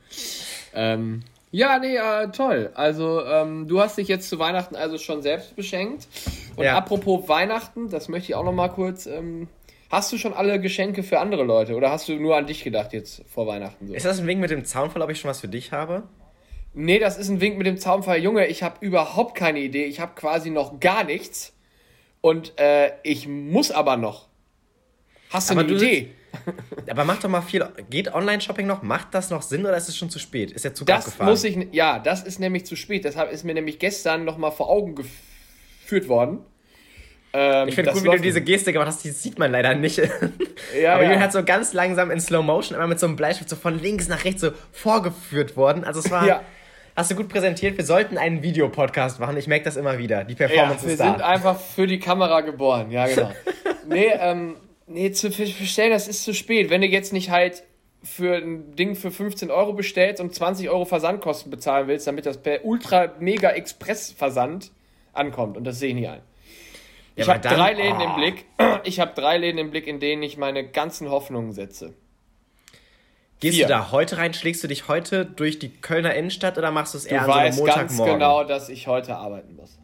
ähm, 0.74 1.22
ja, 1.50 1.78
nee, 1.78 1.96
äh, 1.96 2.28
toll. 2.32 2.70
Also, 2.74 3.24
ähm, 3.24 3.66
du 3.66 3.80
hast 3.80 3.96
dich 3.96 4.08
jetzt 4.08 4.28
zu 4.28 4.38
Weihnachten 4.38 4.76
also 4.76 4.98
schon 4.98 5.22
selbst 5.22 5.56
beschenkt. 5.56 6.06
Und 6.56 6.64
ja. 6.64 6.76
apropos 6.76 7.26
Weihnachten, 7.30 7.88
das 7.88 8.08
möchte 8.08 8.32
ich 8.32 8.34
auch 8.34 8.44
noch 8.44 8.52
mal 8.52 8.68
kurz. 8.68 9.06
Ähm, 9.06 9.48
hast 9.88 10.12
du 10.12 10.18
schon 10.18 10.34
alle 10.34 10.60
Geschenke 10.60 11.02
für 11.02 11.18
andere 11.18 11.44
Leute 11.44 11.76
oder 11.76 11.90
hast 11.90 12.06
du 12.08 12.16
nur 12.16 12.36
an 12.36 12.46
dich 12.46 12.62
gedacht 12.62 12.92
jetzt 12.92 13.22
vor 13.26 13.46
Weihnachten? 13.46 13.86
So? 13.86 13.94
Ist 13.94 14.04
das 14.04 14.20
ein 14.20 14.26
Wink 14.26 14.40
mit 14.40 14.50
dem 14.50 14.66
Zaunfall, 14.66 15.00
ob 15.00 15.08
ich 15.08 15.18
schon 15.18 15.30
was 15.30 15.40
für 15.40 15.48
dich 15.48 15.72
habe? 15.72 16.02
Nee, 16.74 16.98
das 16.98 17.16
ist 17.16 17.30
ein 17.30 17.40
Wink 17.40 17.56
mit 17.56 17.66
dem 17.66 17.78
Zaunfall. 17.78 18.18
Junge, 18.18 18.48
ich 18.48 18.62
habe 18.62 18.84
überhaupt 18.84 19.34
keine 19.34 19.60
Idee. 19.60 19.84
Ich 19.84 20.00
habe 20.00 20.12
quasi 20.14 20.50
noch 20.50 20.80
gar 20.80 21.04
nichts. 21.04 21.54
Und 22.20 22.58
äh, 22.58 22.90
ich 23.02 23.28
muss 23.28 23.70
aber 23.70 23.96
noch. 23.96 24.26
Hast 25.30 25.50
du 25.50 25.54
aber 25.54 25.62
eine 25.62 25.70
du 25.70 25.76
Idee? 25.76 26.10
Aber 26.90 27.04
mach 27.04 27.18
doch 27.20 27.28
mal 27.28 27.42
viel. 27.42 27.66
Geht 27.90 28.12
Online-Shopping 28.12 28.66
noch? 28.66 28.82
Macht 28.82 29.08
das 29.12 29.30
noch 29.30 29.42
Sinn 29.42 29.64
oder 29.64 29.76
ist 29.76 29.88
es 29.88 29.96
schon 29.96 30.10
zu 30.10 30.18
spät? 30.18 30.50
Ist 30.52 30.64
der 30.64 30.74
Zug 30.74 30.86
das 30.86 31.06
abgefahren? 31.06 31.30
Muss 31.30 31.44
ich, 31.44 31.58
ja, 31.72 31.98
das 31.98 32.22
ist 32.22 32.40
nämlich 32.40 32.66
zu 32.66 32.76
spät. 32.76 33.04
Deshalb 33.04 33.32
ist 33.32 33.44
mir 33.44 33.54
nämlich 33.54 33.78
gestern 33.78 34.24
noch 34.24 34.36
mal 34.36 34.50
vor 34.50 34.68
Augen 34.68 34.94
geführt 34.94 36.08
worden. 36.08 36.40
Ähm, 37.32 37.68
ich 37.68 37.74
finde 37.74 37.92
cool, 37.94 38.04
wie 38.04 38.16
du 38.16 38.22
diese 38.22 38.40
Geste 38.40 38.72
gemacht 38.72 38.88
hast, 38.88 39.02
die 39.02 39.10
sieht 39.10 39.38
man 39.38 39.50
leider 39.50 39.74
nicht. 39.74 39.98
ja, 40.80 40.94
Aber 40.94 41.04
ja. 41.04 41.18
hat 41.18 41.32
so 41.32 41.42
ganz 41.42 41.72
langsam 41.72 42.10
in 42.10 42.20
Slow 42.20 42.44
Motion 42.44 42.76
immer 42.76 42.86
mit 42.86 43.00
so 43.00 43.06
einem 43.06 43.16
Bleistift 43.16 43.50
so 43.50 43.56
von 43.56 43.78
links 43.80 44.08
nach 44.08 44.24
rechts 44.24 44.40
so 44.40 44.50
vorgeführt 44.72 45.56
worden. 45.56 45.84
Also 45.84 46.00
es 46.00 46.10
war. 46.10 46.26
Ja. 46.26 46.42
Hast 46.96 47.10
du 47.10 47.16
gut 47.16 47.28
präsentiert. 47.28 47.76
Wir 47.76 47.84
sollten 47.84 48.18
einen 48.18 48.44
Videopodcast 48.44 49.18
machen. 49.18 49.36
Ich 49.36 49.48
merke 49.48 49.64
das 49.64 49.76
immer 49.76 49.98
wieder. 49.98 50.22
Die 50.22 50.36
Performance 50.36 50.86
ja, 50.86 50.92
ist 50.92 51.00
da. 51.00 51.04
Wir 51.06 51.10
sind 51.14 51.22
einfach 51.22 51.58
für 51.58 51.88
die 51.88 51.98
Kamera 51.98 52.40
geboren. 52.42 52.92
Ja, 52.92 53.08
genau. 53.08 53.32
nee, 53.88 54.12
ähm, 54.16 54.54
Nee, 54.86 55.12
zu 55.12 55.30
bestellen, 55.30 55.90
das 55.90 56.08
ist 56.08 56.24
zu 56.24 56.34
spät. 56.34 56.70
Wenn 56.70 56.82
du 56.82 56.86
jetzt 56.86 57.12
nicht 57.12 57.30
halt 57.30 57.62
für 58.02 58.36
ein 58.36 58.76
Ding 58.76 58.94
für 58.96 59.10
15 59.10 59.50
Euro 59.50 59.72
bestellst 59.72 60.20
und 60.20 60.34
20 60.34 60.68
Euro 60.68 60.84
Versandkosten 60.84 61.50
bezahlen 61.50 61.88
willst, 61.88 62.06
damit 62.06 62.26
das 62.26 62.38
per 62.38 62.64
Ultra 62.64 63.14
Mega 63.18 63.50
Express 63.50 64.12
Versand 64.12 64.72
ankommt. 65.14 65.56
Und 65.56 65.64
das 65.64 65.78
sehe 65.78 65.88
ich 65.90 65.94
nicht 65.94 66.08
ein. 66.08 66.20
Ja, 67.16 67.22
ich 67.22 67.28
habe 67.28 67.40
drei 67.40 67.72
Läden 67.72 68.00
oh. 68.00 68.04
im 68.04 68.14
Blick. 68.16 68.44
Ich 68.86 69.00
habe 69.00 69.12
drei 69.14 69.38
Läden 69.38 69.56
im 69.56 69.70
Blick, 69.70 69.86
in 69.86 69.98
denen 69.98 70.22
ich 70.22 70.36
meine 70.36 70.62
ganzen 70.68 71.08
Hoffnungen 71.08 71.52
setze. 71.52 71.94
Gehst 73.40 73.56
Vier. 73.56 73.66
du 73.66 73.72
da 73.72 73.92
heute 73.92 74.18
rein? 74.18 74.34
Schlägst 74.34 74.62
du 74.62 74.68
dich 74.68 74.88
heute 74.88 75.24
durch 75.24 75.58
die 75.58 75.70
Kölner 75.70 76.14
Innenstadt 76.14 76.58
oder 76.58 76.70
machst 76.70 76.92
du 76.92 76.98
es 76.98 77.06
eher 77.06 77.24
du 77.24 77.32
an 77.32 77.32
so 77.32 77.38
einem 77.38 77.56
Montagmorgen? 77.56 77.96
ganz 77.96 78.12
genau, 78.12 78.44
dass 78.44 78.68
ich 78.68 78.86
heute 78.86 79.16
arbeiten 79.16 79.56
muss. 79.56 79.78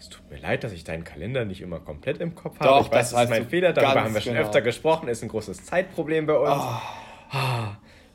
Es 0.00 0.08
tut 0.08 0.30
mir 0.30 0.38
leid, 0.38 0.64
dass 0.64 0.72
ich 0.72 0.82
deinen 0.82 1.04
Kalender 1.04 1.44
nicht 1.44 1.60
immer 1.60 1.78
komplett 1.78 2.22
im 2.22 2.34
Kopf 2.34 2.58
habe. 2.58 2.70
Doch, 2.70 2.86
ich 2.86 2.90
weiß, 2.90 3.10
das 3.10 3.24
ist 3.24 3.28
mein 3.28 3.46
Fehler. 3.46 3.74
Darüber 3.74 4.02
haben 4.02 4.14
wir 4.14 4.22
schon 4.22 4.32
genau. 4.32 4.46
öfter 4.46 4.62
gesprochen. 4.62 5.10
Ist 5.10 5.22
ein 5.22 5.28
großes 5.28 5.66
Zeitproblem 5.66 6.24
bei 6.24 6.38
uns. 6.38 6.64
Oh. 7.34 7.66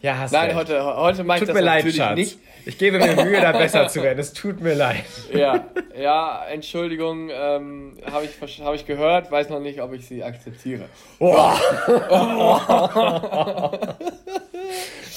Ja, 0.01 0.17
hast 0.17 0.31
Nein, 0.31 0.45
recht. 0.45 0.55
heute, 0.55 0.83
heute 0.83 1.23
meine 1.23 1.43
ich 1.43 1.47
das 1.47 1.53
mir 1.55 1.61
leid, 1.61 1.77
natürlich 1.77 1.97
Schatz. 1.97 2.15
nicht. 2.15 2.39
Ich 2.65 2.79
gebe 2.79 2.97
mir 2.97 3.23
Mühe, 3.23 3.39
da 3.39 3.51
besser 3.51 3.87
zu 3.87 4.01
werden. 4.01 4.17
Es 4.17 4.33
tut 4.33 4.61
mir 4.61 4.73
leid. 4.73 5.05
Ja, 5.31 5.67
ja 5.95 6.45
Entschuldigung, 6.47 7.29
ähm, 7.31 7.97
habe 8.11 8.25
ich, 8.25 8.61
hab 8.61 8.73
ich 8.73 8.87
gehört, 8.87 9.29
weiß 9.29 9.49
noch 9.49 9.59
nicht, 9.59 9.79
ob 9.79 9.93
ich 9.93 10.07
sie 10.07 10.23
akzeptiere. 10.23 10.85
Oh. 11.19 11.35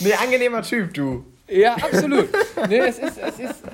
nee, 0.00 0.12
angenehmer 0.12 0.61
Typ, 0.61 0.92
du. 0.92 1.25
Ja, 1.49 1.76
absolut. 1.76 2.28
Nee, 2.69 2.78
es 2.81 2.99
ist, 2.99 3.16
es 3.16 3.38
ist, 3.38 3.64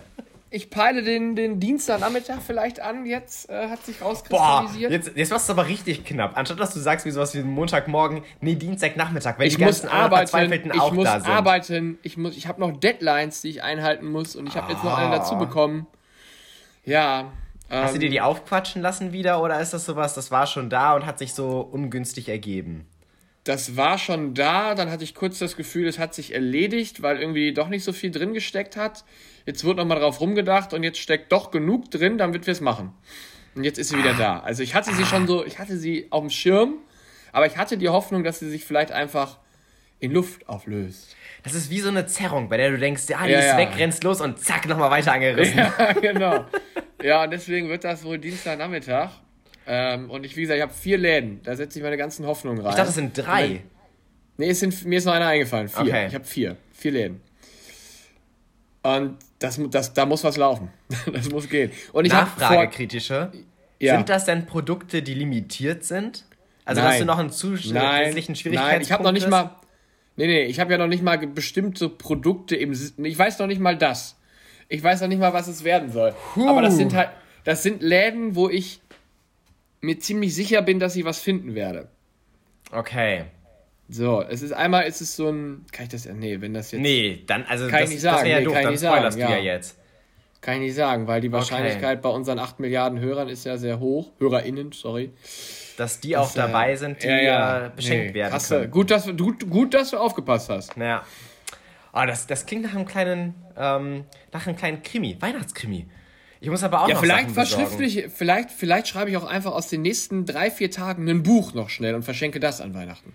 ich 0.54 0.70
peile 0.70 1.02
den, 1.02 1.34
den 1.34 1.58
Dienstagnachmittag 1.58 2.38
vielleicht 2.46 2.78
an, 2.78 3.06
jetzt 3.06 3.50
äh, 3.50 3.68
hat 3.68 3.84
sich 3.84 4.00
rauskristallisiert. 4.00 4.88
Boah, 4.88 4.96
jetzt, 4.96 5.16
jetzt 5.16 5.30
war 5.30 5.38
es 5.38 5.50
aber 5.50 5.66
richtig 5.66 6.04
knapp. 6.04 6.37
Anstatt 6.37 6.61
dass 6.61 6.73
du 6.73 6.78
sagst, 6.78 7.04
wie 7.04 7.11
sowas 7.11 7.34
wie 7.34 7.42
Montagmorgen, 7.42 8.23
nee, 8.40 8.54
Dienstagnachmittag, 8.54 9.37
weil 9.37 9.49
ich 9.49 9.56
die 9.56 9.64
muss 9.64 9.84
arbeiten, 9.84 10.70
ich 10.73 10.92
muss 10.92 11.04
da 11.04 11.20
sind. 11.20 11.28
arbeiten, 11.28 11.99
ich 12.02 12.16
muss, 12.16 12.37
ich 12.37 12.46
habe 12.46 12.61
noch 12.61 12.70
Deadlines, 12.70 13.42
die 13.42 13.49
ich 13.49 13.62
einhalten 13.64 14.06
muss 14.06 14.37
und 14.37 14.46
ich 14.46 14.54
habe 14.54 14.68
ah. 14.68 14.70
jetzt 14.70 14.84
noch 14.84 14.96
eine 14.96 15.11
dazu 15.11 15.37
bekommen. 15.37 15.88
Ja. 16.84 17.32
Hast 17.68 17.88
ähm, 17.88 17.94
du 17.94 17.99
dir 18.00 18.11
die 18.11 18.20
aufquatschen 18.20 18.80
lassen 18.80 19.12
wieder 19.12 19.42
oder 19.42 19.58
ist 19.58 19.73
das 19.75 19.84
sowas, 19.84 20.14
das 20.14 20.30
war 20.30 20.46
schon 20.46 20.70
da 20.70 20.94
und 20.94 21.04
hat 21.04 21.18
sich 21.18 21.34
so 21.34 21.61
ungünstig 21.61 22.28
ergeben? 22.28 22.87
Das 23.44 23.76
war 23.76 23.98
schon 23.98 24.34
da, 24.34 24.74
dann 24.74 24.90
hatte 24.90 25.04
ich 25.04 25.14
kurz 25.14 25.38
das 25.38 25.56
Gefühl, 25.56 25.86
es 25.86 25.98
hat 25.98 26.14
sich 26.14 26.32
erledigt, 26.32 27.02
weil 27.02 27.18
irgendwie 27.18 27.52
doch 27.52 27.68
nicht 27.68 27.84
so 27.84 27.92
viel 27.92 28.10
drin 28.10 28.32
gesteckt 28.32 28.76
hat. 28.76 29.04
Jetzt 29.44 29.64
wird 29.64 29.76
nochmal 29.76 30.00
drauf 30.00 30.20
rumgedacht 30.20 30.72
und 30.72 30.82
jetzt 30.82 30.98
steckt 30.98 31.30
doch 31.30 31.50
genug 31.50 31.90
drin, 31.90 32.16
damit 32.16 32.46
wir 32.46 32.52
es 32.52 32.62
machen. 32.62 32.94
Und 33.54 33.64
jetzt 33.64 33.78
ist 33.78 33.90
sie 33.90 33.98
wieder 33.98 34.14
da. 34.14 34.40
Also 34.40 34.62
ich 34.62 34.74
hatte 34.74 34.94
sie 34.94 35.04
schon 35.04 35.26
so, 35.26 35.44
ich 35.44 35.58
hatte 35.58 35.76
sie 35.76 36.06
auf 36.10 36.22
dem 36.22 36.30
Schirm, 36.30 36.78
aber 37.32 37.46
ich 37.46 37.58
hatte 37.58 37.76
die 37.76 37.90
Hoffnung, 37.90 38.24
dass 38.24 38.38
sie 38.38 38.48
sich 38.48 38.64
vielleicht 38.64 38.92
einfach 38.92 39.38
in 40.00 40.10
Luft 40.10 40.48
auflöst. 40.48 41.14
Das 41.42 41.52
ist 41.52 41.68
wie 41.70 41.80
so 41.80 41.90
eine 41.90 42.06
Zerrung, 42.06 42.48
bei 42.48 42.56
der 42.56 42.70
du 42.70 42.78
denkst, 42.78 43.02
ja, 43.08 43.24
die 43.26 43.32
ja, 43.32 43.38
ist 43.38 43.46
ja. 43.46 43.58
weg, 43.58 43.70
rennst 43.76 44.02
los 44.04 44.22
und 44.22 44.38
zack, 44.38 44.66
nochmal 44.66 44.90
weiter 44.90 45.12
angerissen. 45.12 45.58
Ja, 45.78 45.92
genau. 45.92 46.44
ja, 47.02 47.24
und 47.24 47.30
deswegen 47.30 47.68
wird 47.68 47.84
das 47.84 48.02
wohl 48.04 48.18
Dienstagnachmittag. 48.18 49.10
Ähm, 49.66 50.11
und 50.11 50.25
ich, 50.25 50.37
wie 50.37 50.42
gesagt, 50.42 50.56
ich 50.59 50.62
habe 50.62 50.75
vier 50.75 50.99
Läden. 50.99 51.40
Da 51.42 51.56
setze 51.56 51.78
ich 51.78 51.83
meine 51.83 51.97
ganzen 51.97 52.26
Hoffnungen 52.26 52.61
rein. 52.61 52.71
Ich 52.71 52.76
dachte, 52.76 52.90
es 52.90 52.94
sind 52.94 53.16
drei. 53.16 53.62
Nee, 54.37 54.50
es 54.50 54.61
sind, 54.61 54.85
mir 54.85 54.99
ist 54.99 55.04
noch 55.04 55.12
einer 55.12 55.26
eingefallen. 55.26 55.68
Vier. 55.68 55.80
Okay. 55.80 56.06
Ich 56.09 56.14
habe 56.14 56.25
vier. 56.25 56.56
Vier 56.73 56.92
Läden. 56.92 57.21
Und 58.83 59.16
das, 59.38 59.59
das, 59.71 59.94
da 59.94 60.04
muss 60.04 60.23
was 60.25 60.37
laufen. 60.37 60.68
das 61.12 61.30
muss 61.30 61.49
gehen. 61.49 61.71
Und 61.92 62.04
ich 62.04 62.12
Nachfrage 62.12 62.71
kritische. 62.71 63.33
Ja. 63.80 63.97
Sind 63.97 64.09
das 64.09 64.25
denn 64.25 64.47
Produkte, 64.47 65.02
die 65.02 65.14
limitiert 65.14 65.85
sind? 65.85 66.25
Also 66.64 66.80
nein. 66.80 66.90
hast 66.90 67.00
du 67.00 67.04
noch 67.04 67.18
einen 67.18 67.30
zusätzlichen 67.30 68.35
Schwierigkeitspunkt? 68.35 68.73
Nein, 68.73 68.83
ich 68.83 68.92
habe 68.92 69.02
noch 69.02 69.12
nicht 69.12 69.28
mal. 69.28 69.56
Nee, 70.16 70.26
nee, 70.26 70.44
ich 70.44 70.61
habe 70.61 70.73
ja 70.73 70.78
noch 70.78 70.87
nicht 70.87 71.02
mal 71.02 71.18
bestimmte 71.18 71.88
Produkte 71.88 72.56
im. 72.56 72.73
Ich 72.73 73.18
weiß 73.18 73.38
noch 73.38 73.47
nicht 73.47 73.61
mal 73.61 73.76
das. 73.76 74.16
Ich 74.68 74.83
weiß 74.83 75.00
noch 75.00 75.09
nicht 75.09 75.18
mal, 75.18 75.33
was 75.33 75.49
es 75.49 75.64
werden 75.64 75.90
soll. 75.90 76.14
Puh. 76.35 76.49
Aber 76.49 76.62
das 76.62 76.76
sind 76.76 76.94
halt. 76.94 77.11
Das 77.44 77.62
sind 77.62 77.83
Läden, 77.83 78.37
wo 78.37 78.49
ich 78.49 78.80
mir 79.85 79.99
ziemlich 79.99 80.35
sicher 80.35 80.62
bin, 80.62 80.81
dass 80.81 80.97
ich 80.97 81.05
was 81.05 81.21
finden 81.21 81.55
werde. 81.55 81.88
Okay. 82.73 83.25
So, 83.88 84.23
es 84.23 84.43
ist 84.43 84.53
einmal, 84.53 84.87
ist 84.87 85.00
es 85.00 85.14
so 85.14 85.29
ein. 85.29 85.67
Kann 85.71 85.85
ich 85.85 85.91
das 85.91 86.05
ja. 86.05 86.14
Nee, 86.14 86.41
wenn 86.41 86.55
das 86.55 86.73
jetzt. 86.73 86.81
Nee, 86.81 87.23
dann, 87.26 87.45
also 87.45 87.69
kann 87.69 87.81
das, 87.81 87.91
ich 87.91 87.97
nicht 87.97 88.03
sagen. 88.03 88.21
das 88.21 88.29
ja 88.29 88.38
nee, 88.38 88.45
doof, 88.45 88.55
dann 88.55 88.79
spoilerst 88.79 89.19
sagen, 89.19 89.33
du 89.33 89.38
ja 89.38 89.45
jetzt. 89.45 89.79
Kann 90.41 90.55
ich 90.57 90.61
nicht 90.61 90.75
sagen, 90.75 91.07
weil 91.07 91.21
die 91.21 91.33
Wahrscheinlichkeit 91.33 91.99
okay. 91.99 92.00
bei 92.03 92.09
unseren 92.11 92.38
8 92.38 92.61
Milliarden 92.61 93.00
Hörern 93.00 93.29
ist 93.31 93.45
ja 93.45 93.57
sehr 93.57 93.81
hoch. 93.81 94.12
HörerInnen, 94.19 94.73
sorry. 94.73 95.11
Dass 95.79 96.00
die 96.00 96.19
auch 96.19 96.25
das, 96.26 96.35
dabei 96.35 96.73
äh, 96.73 96.76
sind, 96.76 97.03
die 97.03 97.07
ja, 97.07 97.23
ja. 97.23 97.69
Beschenkt 97.75 98.09
nee, 98.09 98.14
werden 98.14 98.33
Kasse. 98.33 98.61
können. 98.61 98.71
Gut 98.71 98.91
dass, 98.91 99.07
gut, 99.07 99.50
gut, 99.50 99.73
dass 99.73 99.91
du 99.91 99.97
aufgepasst 99.97 100.50
hast. 100.50 100.76
Ja. 100.76 101.03
Oh, 101.95 102.03
das, 102.07 102.26
das 102.26 102.45
klingt 102.45 102.64
nach 102.64 102.75
einem 102.75 102.85
kleinen, 102.87 103.35
ähm, 103.57 104.05
nach 104.33 104.47
einem 104.47 104.57
kleinen 104.57 104.83
Krimi, 104.83 105.17
Weihnachtskrimi. 105.19 105.87
Ich 106.44 106.50
muss 106.50 106.62
aber 106.62 106.82
auch 106.82 106.88
ja, 106.88 106.96
noch 106.96 107.00
vielleicht 107.00 107.30
verschriftlich, 107.30 108.04
vielleicht, 108.14 108.50
vielleicht 108.50 108.86
schreibe 108.86 109.08
ich 109.08 109.16
auch 109.16 109.24
einfach 109.24 109.52
aus 109.52 109.68
den 109.68 109.80
nächsten 109.80 110.26
drei, 110.26 110.50
vier 110.50 110.70
Tagen 110.70 111.08
ein 111.08 111.22
Buch 111.22 111.54
noch 111.54 111.70
schnell 111.70 111.94
und 111.94 112.02
verschenke 112.02 112.38
das 112.38 112.60
an 112.60 112.74
Weihnachten. 112.74 113.14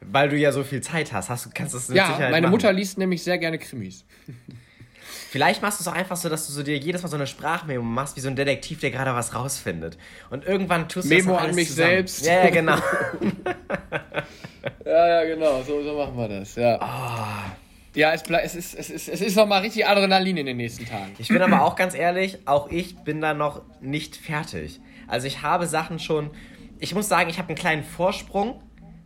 Weil 0.00 0.30
du 0.30 0.36
ja 0.36 0.50
so 0.50 0.64
viel 0.64 0.80
Zeit 0.80 1.12
hast, 1.12 1.30
hast 1.30 1.54
kannst 1.54 1.74
du 1.74 1.78
es 1.78 1.86
Ja, 1.86 2.06
Sicherheit 2.06 2.32
meine 2.32 2.48
machen. 2.48 2.50
Mutter 2.50 2.72
liest 2.72 2.98
nämlich 2.98 3.22
sehr 3.22 3.38
gerne 3.38 3.58
Krimis. 3.58 4.04
Vielleicht 5.30 5.62
machst 5.62 5.78
du 5.78 5.82
es 5.82 5.88
auch 5.88 5.94
einfach 5.94 6.16
so, 6.16 6.28
dass 6.28 6.48
du 6.48 6.52
so 6.52 6.64
dir 6.64 6.76
jedes 6.76 7.02
Mal 7.02 7.08
so 7.08 7.14
eine 7.14 7.28
Sprachmemo 7.28 7.84
machst, 7.84 8.16
wie 8.16 8.20
so 8.20 8.26
ein 8.26 8.34
Detektiv, 8.34 8.80
der 8.80 8.90
gerade 8.90 9.14
was 9.14 9.32
rausfindet. 9.32 9.96
Und 10.30 10.44
irgendwann 10.44 10.88
tust 10.88 11.08
du 11.08 11.14
Memo 11.14 11.34
das 11.34 11.44
an 11.44 11.54
mich 11.54 11.68
zusammen. 11.68 11.90
selbst. 11.90 12.26
Ja, 12.26 12.46
ja, 12.46 12.50
genau. 12.50 12.76
ja, 14.84 15.08
ja, 15.08 15.24
genau. 15.24 15.62
So, 15.62 15.84
so 15.84 15.96
machen 15.96 16.16
wir 16.16 16.40
das. 16.40 16.56
Ja. 16.56 16.80
Oh. 16.82 17.65
Ja, 17.96 18.12
es, 18.12 18.24
es, 18.28 18.54
ist, 18.54 18.74
es, 18.74 18.90
ist, 18.90 19.08
es 19.08 19.20
ist 19.22 19.36
nochmal 19.36 19.62
richtig 19.62 19.86
Adrenalin 19.86 20.36
in 20.36 20.44
den 20.44 20.58
nächsten 20.58 20.84
Tagen. 20.84 21.14
Ich 21.18 21.28
bin 21.28 21.40
aber 21.40 21.62
auch 21.64 21.76
ganz 21.76 21.94
ehrlich, 21.94 22.38
auch 22.44 22.70
ich 22.70 22.98
bin 22.98 23.22
da 23.22 23.32
noch 23.32 23.62
nicht 23.80 24.16
fertig. 24.16 24.80
Also 25.08 25.26
ich 25.26 25.40
habe 25.40 25.66
Sachen 25.66 25.98
schon. 25.98 26.30
Ich 26.78 26.94
muss 26.94 27.08
sagen, 27.08 27.30
ich 27.30 27.38
habe 27.38 27.48
einen 27.48 27.56
kleinen 27.56 27.84
Vorsprung, 27.84 28.60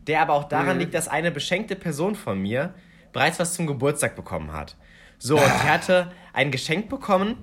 der 0.09 0.23
aber 0.23 0.35
auch 0.35 0.45
daran 0.45 0.75
mhm. 0.75 0.81
liegt, 0.81 0.95
dass 0.95 1.07
eine 1.07 1.31
beschenkte 1.31 1.77
Person 1.77 2.17
von 2.17 2.43
mir 2.43 2.75
bereits 3.13 3.39
was 3.39 3.55
zum 3.55 3.69
Geburtstag 3.69 4.17
bekommen 4.17 4.53
hat. 4.53 4.75
So, 5.19 5.37
und 5.37 5.45
sie 5.45 5.69
hatte 5.69 6.11
ein 6.33 6.51
Geschenk 6.51 6.89
bekommen, 6.89 7.37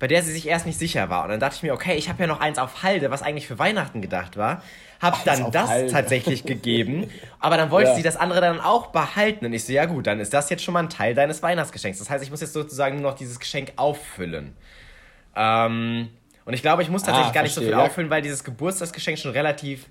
bei 0.00 0.08
der 0.08 0.24
sie 0.24 0.32
sich 0.32 0.48
erst 0.48 0.66
nicht 0.66 0.78
sicher 0.78 1.08
war. 1.08 1.22
Und 1.22 1.30
dann 1.30 1.38
dachte 1.40 1.54
ich 1.54 1.62
mir, 1.62 1.72
okay, 1.72 1.94
ich 1.94 2.08
habe 2.08 2.20
ja 2.20 2.26
noch 2.26 2.40
eins 2.40 2.58
auf 2.58 2.82
Halde, 2.82 3.12
was 3.12 3.22
eigentlich 3.22 3.46
für 3.46 3.60
Weihnachten 3.60 4.02
gedacht 4.02 4.36
war. 4.36 4.60
Hab 5.04 5.24
dann 5.24 5.50
das 5.50 5.68
Halde. 5.68 5.92
tatsächlich 5.92 6.44
gegeben, 6.44 7.10
aber 7.38 7.56
dann 7.56 7.70
wollte 7.70 7.90
ja. 7.90 7.96
sie 7.96 8.02
das 8.02 8.16
andere 8.16 8.40
dann 8.40 8.60
auch 8.60 8.86
behalten. 8.86 9.44
Und 9.44 9.52
ich 9.52 9.64
so, 9.64 9.72
ja 9.72 9.84
gut, 9.84 10.06
dann 10.06 10.18
ist 10.18 10.32
das 10.32 10.48
jetzt 10.50 10.64
schon 10.64 10.74
mal 10.74 10.80
ein 10.80 10.88
Teil 10.88 11.14
deines 11.14 11.42
Weihnachtsgeschenks. 11.42 11.98
Das 11.98 12.08
heißt, 12.08 12.24
ich 12.24 12.30
muss 12.30 12.40
jetzt 12.40 12.54
sozusagen 12.54 13.00
nur 13.00 13.10
noch 13.10 13.18
dieses 13.18 13.38
Geschenk 13.38 13.72
auffüllen. 13.76 14.56
Ähm, 15.36 16.08
und 16.44 16.54
ich 16.54 16.62
glaube, 16.62 16.82
ich 16.82 16.88
muss 16.88 17.02
tatsächlich 17.02 17.30
ah, 17.30 17.34
gar 17.34 17.42
nicht 17.42 17.54
so 17.54 17.60
viel 17.60 17.70
ja. 17.70 17.84
auffüllen, 17.84 18.10
weil 18.10 18.22
dieses 18.22 18.44
Geburtstagsgeschenk 18.44 19.18
schon 19.18 19.32
relativ 19.32 19.86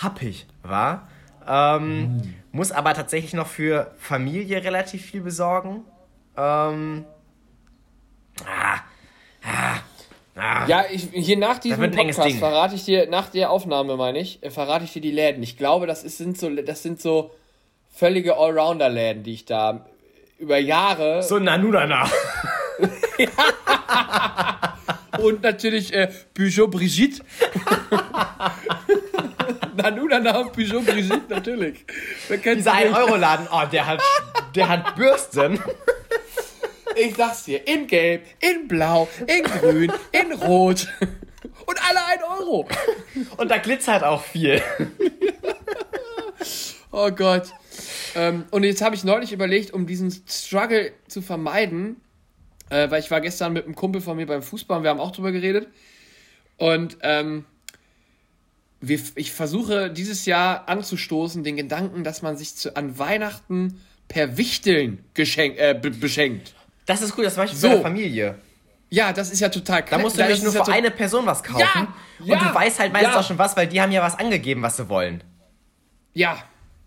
happig 0.00 0.46
war. 0.62 1.08
Ähm, 1.46 2.16
mhm. 2.16 2.34
Muss 2.52 2.72
aber 2.72 2.94
tatsächlich 2.94 3.34
noch 3.34 3.46
für 3.46 3.92
Familie 3.98 4.62
relativ 4.62 5.04
viel 5.04 5.20
besorgen. 5.20 5.84
Ähm, 6.36 7.04
ah, 8.44 8.76
ah, 8.76 8.80
ah. 10.36 10.66
Ja, 10.66 10.84
ich, 10.90 11.08
hier 11.12 11.36
nach 11.36 11.58
diesem 11.58 11.90
Podcast 11.90 12.38
verrate 12.38 12.74
ich 12.74 12.84
dir, 12.84 13.08
nach 13.08 13.30
der 13.30 13.50
Aufnahme 13.50 13.96
meine 13.96 14.18
ich, 14.18 14.42
äh, 14.42 14.50
verrate 14.50 14.84
ich 14.84 14.92
dir 14.92 15.02
die 15.02 15.10
Läden. 15.10 15.42
Ich 15.42 15.56
glaube, 15.56 15.86
das, 15.86 16.04
ist, 16.04 16.18
sind, 16.18 16.38
so, 16.38 16.50
das 16.50 16.82
sind 16.82 17.00
so 17.00 17.30
völlige 17.92 18.36
Allrounder-Läden, 18.36 19.22
die 19.22 19.34
ich 19.34 19.44
da 19.44 19.86
über 20.38 20.58
Jahre. 20.58 21.22
So 21.22 21.38
Nanunana. 21.38 22.08
Und 25.18 25.42
natürlich 25.42 25.92
äh, 25.92 26.08
Peugeot 26.34 26.68
Brigitte. 26.68 27.22
Nanunana 29.76 30.38
und 30.38 30.52
Peugeot 30.52 30.82
Brigitte, 30.82 31.22
natürlich. 31.28 31.84
Dieser 32.28 32.74
1-Euro-Laden, 32.74 33.48
oh, 33.52 33.62
der 33.70 33.86
hat, 33.86 34.02
der 34.54 34.68
hat 34.68 34.96
Bürsten. 34.96 35.60
Ich 36.96 37.16
sag's 37.16 37.44
dir, 37.44 37.66
in 37.66 37.86
Gelb, 37.86 38.24
in 38.40 38.68
Blau, 38.68 39.08
in 39.26 39.44
Grün, 39.44 39.92
in 40.12 40.32
Rot. 40.32 40.88
Und 41.66 41.78
alle 41.88 42.04
ein 42.06 42.18
Euro. 42.38 42.68
Und 43.36 43.50
da 43.50 43.58
glitzert 43.58 44.02
auch 44.02 44.22
viel. 44.22 44.62
oh 46.90 47.10
Gott. 47.10 47.52
Ähm, 48.14 48.44
und 48.50 48.64
jetzt 48.64 48.82
habe 48.82 48.94
ich 48.94 49.04
neulich 49.04 49.32
überlegt, 49.32 49.72
um 49.72 49.86
diesen 49.86 50.10
Struggle 50.28 50.92
zu 51.08 51.22
vermeiden, 51.22 52.00
äh, 52.70 52.90
weil 52.90 53.00
ich 53.00 53.10
war 53.10 53.20
gestern 53.20 53.52
mit 53.52 53.64
einem 53.64 53.74
Kumpel 53.74 54.00
von 54.00 54.16
mir 54.16 54.26
beim 54.26 54.42
Fußball 54.42 54.78
und 54.78 54.82
wir 54.84 54.90
haben 54.90 55.00
auch 55.00 55.12
drüber 55.12 55.32
geredet. 55.32 55.68
Und 56.56 56.98
ähm, 57.02 57.44
wir, 58.80 59.00
ich 59.16 59.32
versuche 59.32 59.90
dieses 59.90 60.26
Jahr 60.26 60.68
anzustoßen, 60.68 61.42
den 61.42 61.56
Gedanken, 61.56 62.04
dass 62.04 62.22
man 62.22 62.36
sich 62.36 62.54
zu, 62.54 62.76
an 62.76 62.98
Weihnachten 62.98 63.80
per 64.08 64.36
Wichteln 64.36 65.04
geschenk, 65.14 65.58
äh, 65.58 65.74
beschenkt. 65.74 66.54
Das 66.86 67.02
ist 67.02 67.16
cool, 67.16 67.24
das 67.24 67.36
mache 67.36 67.46
ich 67.46 67.58
so. 67.58 67.68
bei 67.68 67.74
der 67.74 67.82
Familie. 67.82 68.38
Ja, 68.90 69.12
das 69.12 69.30
ist 69.30 69.40
ja 69.40 69.48
total 69.48 69.84
klar. 69.84 69.98
Da 69.98 70.02
musst 70.02 70.16
du 70.16 70.22
nämlich 70.22 70.42
nur 70.42 70.52
für 70.52 70.66
eine 70.70 70.90
Person 70.90 71.26
was 71.26 71.42
kaufen. 71.42 71.60
Ja, 71.60 71.94
und 72.20 72.26
ja, 72.26 72.38
du 72.38 72.54
weißt 72.54 72.78
halt 72.78 72.92
meistens 72.92 73.14
ja. 73.14 73.20
auch 73.20 73.26
schon 73.26 73.38
was, 73.38 73.56
weil 73.56 73.66
die 73.66 73.80
haben 73.80 73.90
ja 73.90 74.02
was 74.02 74.18
angegeben, 74.18 74.62
was 74.62 74.76
sie 74.76 74.88
wollen. 74.88 75.24
Ja, 76.12 76.38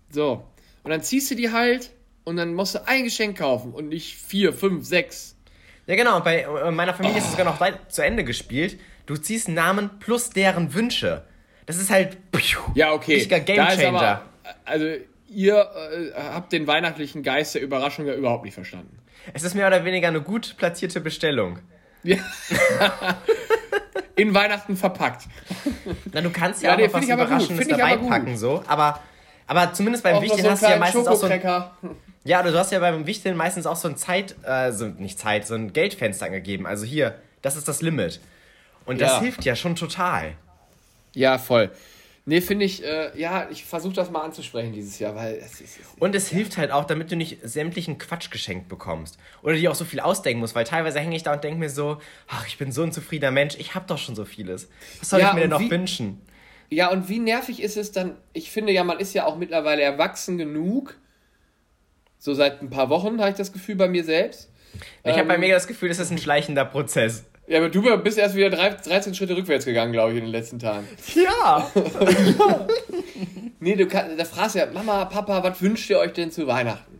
so. 0.09 0.45
Und 0.83 0.91
dann 0.91 1.01
ziehst 1.01 1.29
du 1.31 1.35
die 1.35 1.51
halt 1.51 1.91
und 2.23 2.37
dann 2.37 2.53
musst 2.53 2.75
du 2.75 2.87
ein 2.87 3.03
Geschenk 3.03 3.39
kaufen 3.39 3.73
und 3.73 3.89
nicht 3.89 4.15
vier, 4.15 4.53
fünf, 4.53 4.85
sechs. 4.85 5.35
Ja, 5.85 5.95
genau. 5.95 6.19
Bei 6.21 6.41
äh, 6.41 6.71
meiner 6.71 6.93
Familie 6.93 7.15
oh. 7.15 7.19
ist 7.19 7.25
es 7.25 7.31
sogar 7.31 7.45
noch 7.45 7.89
zu 7.89 8.03
Ende 8.03 8.23
gespielt. 8.23 8.79
Du 9.05 9.15
ziehst 9.17 9.49
Namen 9.49 9.99
plus 9.99 10.29
deren 10.29 10.73
Wünsche. 10.73 11.23
Das 11.65 11.77
ist 11.77 11.89
halt 11.89 12.17
ja, 12.75 12.93
okay. 12.93 13.15
richtiger 13.15 13.39
Gamechanger. 13.41 13.99
Aber, 13.99 14.21
also, 14.63 14.85
ihr 15.27 15.55
äh, 15.55 16.13
habt 16.15 16.53
den 16.53 16.67
weihnachtlichen 16.67 17.23
Geist 17.23 17.55
der 17.55 17.61
Überraschung 17.61 18.05
ja 18.05 18.13
überhaupt 18.13 18.45
nicht 18.45 18.53
verstanden. 18.53 18.97
Es 19.33 19.43
ist 19.43 19.55
mehr 19.55 19.67
oder 19.67 19.83
weniger 19.85 20.07
eine 20.07 20.21
gut 20.21 20.55
platzierte 20.57 21.01
Bestellung. 21.01 21.59
Ja. 22.03 22.17
In 24.15 24.33
Weihnachten 24.33 24.75
verpackt. 24.75 25.27
Na, 26.11 26.21
du 26.21 26.31
kannst 26.31 26.63
ja, 26.63 26.69
ja 26.69 26.75
auch 26.75 26.79
nee, 26.79 26.93
was 26.93 27.05
Überraschendes 27.05 27.67
dabei 27.67 27.97
packen, 27.97 28.37
so. 28.37 28.63
Aber, 28.65 28.99
aber 29.45 29.73
zumindest 29.73 30.03
beim 30.03 30.21
Wichteln 30.21 30.43
so 30.43 30.49
hast 30.49 30.63
du 30.63 30.69
ja 30.69 30.77
meistens 30.77 31.07
auch 31.07 31.15
so 31.15 31.27
ein, 31.27 31.41
Ja, 32.23 32.41
du 32.41 32.57
hast 32.57 32.71
ja 32.71 32.79
beim 32.79 33.05
Wichteln 33.05 33.37
meistens 33.37 33.67
auch 33.67 33.75
so 33.75 33.87
ein 33.87 33.95
Zeit, 33.95 34.35
äh, 34.43 34.71
so, 34.71 34.87
nicht 34.87 35.19
Zeit, 35.19 35.45
so 35.45 35.53
ein 35.53 35.71
Geldfenster 35.71 36.25
angegeben. 36.25 36.65
Also 36.65 36.85
hier, 36.85 37.15
das 37.43 37.55
ist 37.55 37.67
das 37.67 37.81
Limit. 37.81 38.19
Und 38.85 39.01
das 39.01 39.11
ja. 39.11 39.19
hilft 39.19 39.45
ja 39.45 39.55
schon 39.55 39.75
total. 39.75 40.33
Ja, 41.13 41.37
voll. 41.37 41.69
Nee, 42.29 42.41
finde 42.41 42.65
ich, 42.65 42.83
äh, 42.83 43.17
ja, 43.17 43.47
ich 43.49 43.63
versuche 43.63 43.93
das 43.93 44.11
mal 44.11 44.21
anzusprechen 44.21 44.73
dieses 44.73 44.99
Jahr, 44.99 45.15
weil 45.15 45.35
es 45.35 45.61
ist. 45.61 45.79
Und 45.97 46.13
es 46.13 46.27
hilft 46.27 46.57
halt 46.57 46.71
auch, 46.71 46.83
damit 46.83 47.09
du 47.09 47.15
nicht 47.15 47.37
sämtlichen 47.41 47.97
Quatsch 47.99 48.31
geschenkt 48.31 48.67
bekommst. 48.67 49.17
Oder 49.43 49.55
dir 49.55 49.71
auch 49.71 49.75
so 49.75 49.85
viel 49.85 50.01
ausdenken 50.01 50.41
musst, 50.41 50.53
weil 50.53 50.65
teilweise 50.65 50.99
hänge 50.99 51.15
ich 51.15 51.23
da 51.23 51.31
und 51.31 51.43
denke 51.45 51.57
mir 51.57 51.69
so, 51.69 52.01
ach, 52.27 52.45
ich 52.45 52.57
bin 52.57 52.73
so 52.73 52.83
ein 52.83 52.91
zufriedener 52.91 53.31
Mensch, 53.31 53.55
ich 53.57 53.75
habe 53.75 53.85
doch 53.87 53.97
schon 53.97 54.13
so 54.13 54.25
vieles. 54.25 54.67
Was 54.99 55.11
soll 55.11 55.21
ja, 55.21 55.29
ich 55.29 55.35
mir 55.35 55.39
denn 55.39 55.51
noch 55.51 55.61
wie, 55.61 55.71
wünschen? 55.71 56.21
Ja, 56.69 56.91
und 56.91 57.07
wie 57.07 57.19
nervig 57.19 57.63
ist 57.63 57.77
es 57.77 57.93
dann? 57.93 58.17
Ich 58.33 58.51
finde 58.51 58.73
ja, 58.73 58.83
man 58.83 58.99
ist 58.99 59.13
ja 59.13 59.25
auch 59.25 59.37
mittlerweile 59.37 59.83
erwachsen 59.83 60.37
genug. 60.37 60.97
So 62.19 62.33
seit 62.33 62.61
ein 62.61 62.69
paar 62.69 62.89
Wochen 62.89 63.21
habe 63.21 63.29
ich 63.29 63.37
das 63.37 63.53
Gefühl 63.53 63.77
bei 63.77 63.87
mir 63.87 64.03
selbst. 64.03 64.51
Ich 64.73 65.11
ähm, 65.11 65.19
habe 65.19 65.29
bei 65.29 65.37
mir 65.37 65.53
das 65.53 65.65
Gefühl, 65.65 65.87
das 65.87 65.99
ist 65.99 66.11
ein 66.11 66.17
schleichender 66.17 66.65
Prozess. 66.65 67.23
Ja, 67.47 67.59
aber 67.59 67.69
du 67.69 67.81
bist 67.99 68.17
erst 68.17 68.35
wieder 68.35 68.49
13 68.49 69.15
Schritte 69.15 69.35
rückwärts 69.35 69.63
gegangen, 69.63 69.93
glaube 69.93 70.11
ich, 70.11 70.17
in 70.17 70.25
den 70.25 70.31
letzten 70.31 70.59
Tagen. 70.59 70.85
Ja! 71.15 71.71
nee, 73.61 73.75
du 73.75 73.87
kannst, 73.87 74.19
da 74.19 74.25
fragst 74.25 74.55
du 74.55 74.59
ja, 74.59 74.65
Mama, 74.65 75.05
Papa, 75.05 75.41
was 75.41 75.61
wünscht 75.61 75.89
ihr 75.89 75.97
euch 75.97 76.11
denn 76.11 76.29
zu 76.29 76.45
Weihnachten? 76.45 76.99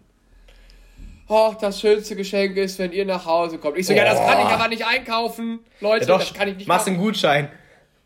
Och, 1.30 1.56
das 1.56 1.82
schönste 1.82 2.16
Geschenk 2.16 2.56
ist, 2.56 2.80
wenn 2.80 2.94
ihr 2.94 3.04
nach 3.04 3.26
Hause 3.26 3.58
kommt. 3.58 3.78
Ich 3.78 3.86
so, 3.86 3.92
oh. 3.92 3.98
ja, 3.98 4.06
das 4.06 4.20
kann 4.20 4.40
ich 4.40 4.46
aber 4.46 4.70
nicht 4.70 4.86
einkaufen. 4.86 5.60
Leute, 5.82 6.06
ja, 6.06 6.08
doch, 6.08 6.20
das 6.20 6.34
kann 6.34 6.48
ich 6.48 6.56
nicht 6.56 6.68
Machst 6.68 6.88
einen 6.88 6.98
Gutschein. 6.98 7.50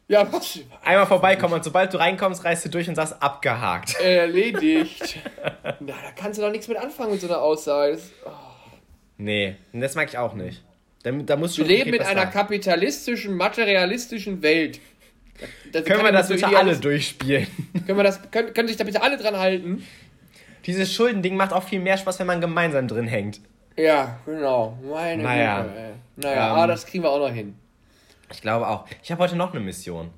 Ja, 0.07 0.27
was? 0.33 0.59
Einmal 0.83 1.05
vorbeikommen 1.05 1.53
und 1.53 1.63
sobald 1.63 1.93
du 1.93 1.99
reinkommst, 1.99 2.43
reißt 2.43 2.65
du 2.65 2.69
durch 2.69 2.89
und 2.89 2.95
sagst 2.95 3.21
abgehakt. 3.21 4.01
Erledigt. 4.01 5.19
Na, 5.63 5.93
da 5.93 6.11
kannst 6.15 6.39
du 6.39 6.43
doch 6.43 6.51
nichts 6.51 6.67
mit 6.67 6.77
anfangen 6.77 7.11
mit 7.11 7.21
so 7.21 7.27
einer 7.27 7.39
Aussage. 7.39 7.93
Das, 7.93 8.11
oh. 8.25 8.29
Nee, 9.17 9.57
das 9.73 9.93
mag 9.93 10.09
ich 10.09 10.17
auch 10.17 10.33
nicht. 10.33 10.63
Da, 11.03 11.11
da 11.11 11.35
muss 11.35 11.57
wir 11.57 11.65
leben 11.65 11.93
in 11.93 12.01
einer 12.01 12.27
kapitalistischen, 12.27 13.35
materialistischen 13.35 14.41
Welt. 14.41 14.79
Das 15.71 15.85
können 15.85 16.03
wir 16.03 16.11
das 16.11 16.27
bitte 16.27 16.47
alle 16.47 16.77
durchspielen? 16.77 17.47
Können, 17.87 17.97
wir 17.97 18.03
das, 18.03 18.19
können, 18.29 18.53
können 18.53 18.67
sich 18.67 18.77
da 18.77 18.83
bitte 18.83 19.01
alle 19.01 19.17
dran 19.17 19.37
halten? 19.37 19.83
Dieses 20.65 20.93
Schuldending 20.93 21.35
macht 21.35 21.53
auch 21.53 21.63
viel 21.63 21.79
mehr 21.79 21.97
Spaß, 21.97 22.19
wenn 22.19 22.27
man 22.27 22.41
gemeinsam 22.41 22.87
drin 22.87 23.07
hängt. 23.07 23.41
Ja, 23.75 24.19
genau. 24.25 24.77
Meine 24.83 25.23
naja. 25.23 25.63
Güte, 25.63 25.93
Naja, 26.17 26.47
ähm, 26.47 26.53
aber 26.53 26.67
das 26.67 26.85
kriegen 26.85 27.03
wir 27.03 27.09
auch 27.09 27.19
noch 27.19 27.33
hin. 27.33 27.55
Ich 28.31 28.41
glaube 28.41 28.67
auch. 28.67 28.85
Ich 29.01 29.11
habe 29.11 29.23
heute 29.23 29.35
noch 29.35 29.51
eine 29.51 29.61
Mission. 29.61 30.11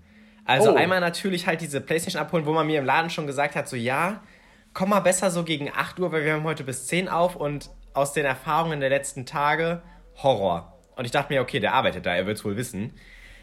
Also 0.46 0.74
oh. 0.74 0.76
einmal 0.76 1.00
natürlich 1.00 1.48
halt 1.48 1.62
diese 1.62 1.80
Playstation 1.80 2.22
abholen, 2.22 2.46
wo 2.46 2.52
man 2.52 2.68
mir 2.68 2.80
im 2.80 2.86
Laden 2.86 3.10
schon 3.10 3.28
gesagt 3.28 3.56
hat, 3.56 3.70
so 3.70 3.78
ja, 3.78 4.22
komm 4.74 4.90
mal 4.90 5.00
besser 5.00 5.32
so 5.32 5.44
gegen 5.44 5.72
8 5.74 6.00
Uhr, 6.00 6.12
weil 6.12 6.26
wir 6.26 6.34
haben 6.34 6.44
heute 6.44 6.66
bis 6.66 6.88
10 6.88 7.08
auf 7.08 7.36
und 7.36 7.70
aus 7.94 8.12
den 8.12 8.26
Erfahrungen 8.26 8.82
der 8.82 8.90
letzten 8.90 9.26
Tage 9.26 9.82
Horror. 10.22 10.73
Und 10.96 11.06
ich 11.06 11.12
dachte 11.12 11.34
mir, 11.34 11.42
okay, 11.42 11.60
der 11.60 11.74
arbeitet 11.74 12.06
da, 12.06 12.16
er 12.16 12.26
wird 12.26 12.38
es 12.38 12.46
wohl 12.46 12.58
wissen. 12.58 12.94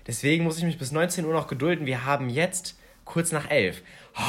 Deswegen 0.07 0.45
muss 0.45 0.59
ich 0.59 0.65
mich 0.65 0.79
bis 0.79 0.93
19 0.93 1.25
Uhr 1.25 1.33
noch 1.33 1.47
gedulden. 1.47 1.87
Wir 1.87 2.05
haben 2.05 2.29
jetzt 2.29 2.79
kurz 3.05 3.33
nach 3.33 3.51
11. 3.51 3.83
Oh, 4.17 4.21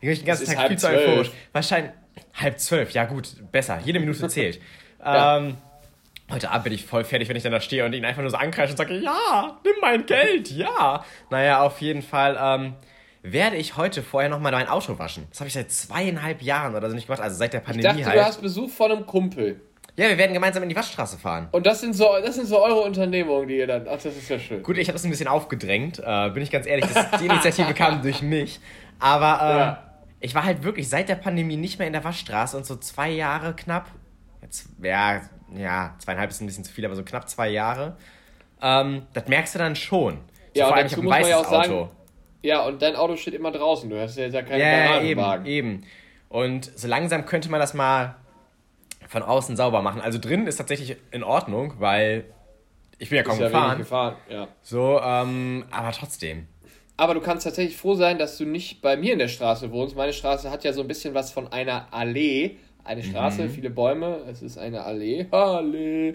ich 0.00 0.08
bin 0.08 0.16
den 0.16 0.24
ganzen 0.24 0.46
Tag 0.46 0.68
viel 0.68 0.78
zu 0.78 0.88
euphorisch. 0.88 1.30
Wahrscheinlich 1.52 1.92
halb 2.34 2.58
zwölf, 2.58 2.90
ja 2.90 3.04
gut, 3.04 3.34
besser. 3.52 3.80
Jede 3.84 4.00
Minute 4.00 4.28
zählt. 4.28 4.60
ja. 5.00 5.38
ähm, 5.38 5.56
heute 6.30 6.50
Abend 6.50 6.64
bin 6.64 6.72
ich 6.72 6.84
voll 6.84 7.04
fertig, 7.04 7.28
wenn 7.28 7.36
ich 7.36 7.42
dann 7.42 7.52
da 7.52 7.60
stehe 7.60 7.84
und 7.84 7.92
ihn 7.92 8.04
einfach 8.04 8.22
nur 8.22 8.30
so 8.30 8.36
ankreische 8.36 8.72
und 8.72 8.78
sage, 8.78 8.94
ja, 8.94 9.60
nimm 9.64 9.74
mein 9.80 10.06
Geld, 10.06 10.50
ja. 10.50 11.04
Naja, 11.30 11.62
auf 11.62 11.80
jeden 11.80 12.02
Fall 12.02 12.38
ähm, 12.40 12.74
werde 13.22 13.56
ich 13.56 13.76
heute 13.76 14.02
vorher 14.02 14.30
nochmal 14.30 14.52
mein 14.52 14.68
Auto 14.68 14.98
waschen. 14.98 15.26
Das 15.30 15.40
habe 15.40 15.48
ich 15.48 15.54
seit 15.54 15.70
zweieinhalb 15.70 16.42
Jahren 16.42 16.74
oder 16.74 16.88
so 16.88 16.94
nicht 16.94 17.06
gemacht, 17.06 17.22
also 17.22 17.36
seit 17.36 17.52
der 17.52 17.60
Pandemie 17.60 18.00
ich 18.00 18.04
dachte, 18.04 18.06
halt. 18.06 18.18
du 18.18 18.24
hast 18.24 18.42
Besuch 18.42 18.70
von 18.70 18.92
einem 18.92 19.06
Kumpel. 19.06 19.60
Ja, 19.94 20.08
wir 20.08 20.16
werden 20.16 20.32
gemeinsam 20.32 20.62
in 20.62 20.70
die 20.70 20.76
Waschstraße 20.76 21.18
fahren. 21.18 21.48
Und 21.52 21.66
das 21.66 21.80
sind 21.80 21.94
so, 21.94 22.08
das 22.24 22.36
sind 22.36 22.46
so 22.46 22.62
eure 22.62 22.80
Unternehmungen, 22.80 23.46
die 23.46 23.58
ihr 23.58 23.66
dann. 23.66 23.86
Ach, 23.86 24.00
das 24.02 24.16
ist 24.16 24.28
ja 24.28 24.38
schön. 24.38 24.62
Gut, 24.62 24.78
ich 24.78 24.88
habe 24.88 24.94
das 24.94 25.04
ein 25.04 25.10
bisschen 25.10 25.28
aufgedrängt, 25.28 25.98
äh, 25.98 26.30
bin 26.30 26.42
ich 26.42 26.50
ganz 26.50 26.66
ehrlich. 26.66 26.86
Das, 26.86 27.20
die 27.20 27.26
Initiative 27.26 27.74
kam 27.74 28.00
durch 28.00 28.22
mich. 28.22 28.58
Aber 28.98 29.40
ähm, 29.42 29.58
ja. 29.58 29.82
ich 30.20 30.34
war 30.34 30.44
halt 30.44 30.62
wirklich 30.62 30.88
seit 30.88 31.10
der 31.10 31.16
Pandemie 31.16 31.56
nicht 31.56 31.78
mehr 31.78 31.86
in 31.86 31.92
der 31.92 32.04
Waschstraße 32.04 32.56
und 32.56 32.64
so 32.64 32.76
zwei 32.76 33.10
Jahre 33.10 33.54
knapp. 33.54 33.88
Jetzt, 34.40 34.68
ja, 34.82 35.20
ja, 35.54 35.94
zweieinhalb 35.98 36.30
ist 36.30 36.40
ein 36.40 36.46
bisschen 36.46 36.64
zu 36.64 36.72
viel, 36.72 36.86
aber 36.86 36.94
so 36.94 37.02
knapp 37.02 37.28
zwei 37.28 37.50
Jahre. 37.50 37.96
Ähm, 38.62 39.02
das 39.12 39.28
merkst 39.28 39.54
du 39.54 39.58
dann 39.58 39.76
schon. 39.76 40.14
So, 40.54 40.60
ja, 40.60 40.68
vor 40.68 40.76
allem, 40.76 40.86
ich 40.86 40.92
habe 40.92 41.02
ein 41.02 41.10
weißes 41.10 41.30
ja 41.30 41.38
Auto. 41.38 41.50
Sagen, 41.50 41.90
ja, 42.42 42.62
und 42.62 42.80
dein 42.80 42.96
Auto 42.96 43.16
steht 43.16 43.34
immer 43.34 43.52
draußen. 43.52 43.90
Du 43.90 44.00
hast 44.00 44.16
ja 44.16 44.30
keinen 44.42 44.60
ja, 44.60 44.86
Garagenwagen. 44.86 45.46
Eben, 45.46 45.68
eben. 45.68 45.86
Und 46.30 46.78
so 46.78 46.88
langsam 46.88 47.26
könnte 47.26 47.50
man 47.50 47.60
das 47.60 47.74
mal 47.74 48.16
von 49.12 49.22
außen 49.22 49.56
sauber 49.56 49.82
machen. 49.82 50.00
Also 50.00 50.18
drin 50.18 50.46
ist 50.46 50.56
tatsächlich 50.56 50.96
in 51.10 51.22
Ordnung, 51.22 51.74
weil 51.78 52.24
ich 52.98 53.10
bin 53.10 53.18
ja 53.18 53.22
kaum 53.22 53.34
ist 53.34 53.40
ja 53.40 53.46
gefahren. 53.48 53.78
gefahren 53.78 54.16
ja. 54.30 54.48
So, 54.62 54.98
ähm, 55.04 55.64
aber 55.70 55.92
trotzdem. 55.92 56.46
Aber 56.96 57.12
du 57.12 57.20
kannst 57.20 57.44
tatsächlich 57.44 57.76
froh 57.76 57.94
sein, 57.94 58.18
dass 58.18 58.38
du 58.38 58.46
nicht 58.46 58.80
bei 58.80 58.96
mir 58.96 59.12
in 59.12 59.18
der 59.18 59.28
Straße 59.28 59.70
wohnst. 59.70 59.96
Meine 59.96 60.14
Straße 60.14 60.50
hat 60.50 60.64
ja 60.64 60.72
so 60.72 60.80
ein 60.80 60.88
bisschen 60.88 61.12
was 61.12 61.30
von 61.30 61.52
einer 61.52 61.88
Allee. 61.92 62.56
Eine 62.84 63.02
Straße, 63.02 63.44
mhm. 63.44 63.50
viele 63.50 63.70
Bäume, 63.70 64.22
es 64.28 64.40
ist 64.40 64.56
eine 64.56 64.82
Allee. 64.82 65.26
Allee. 65.30 66.14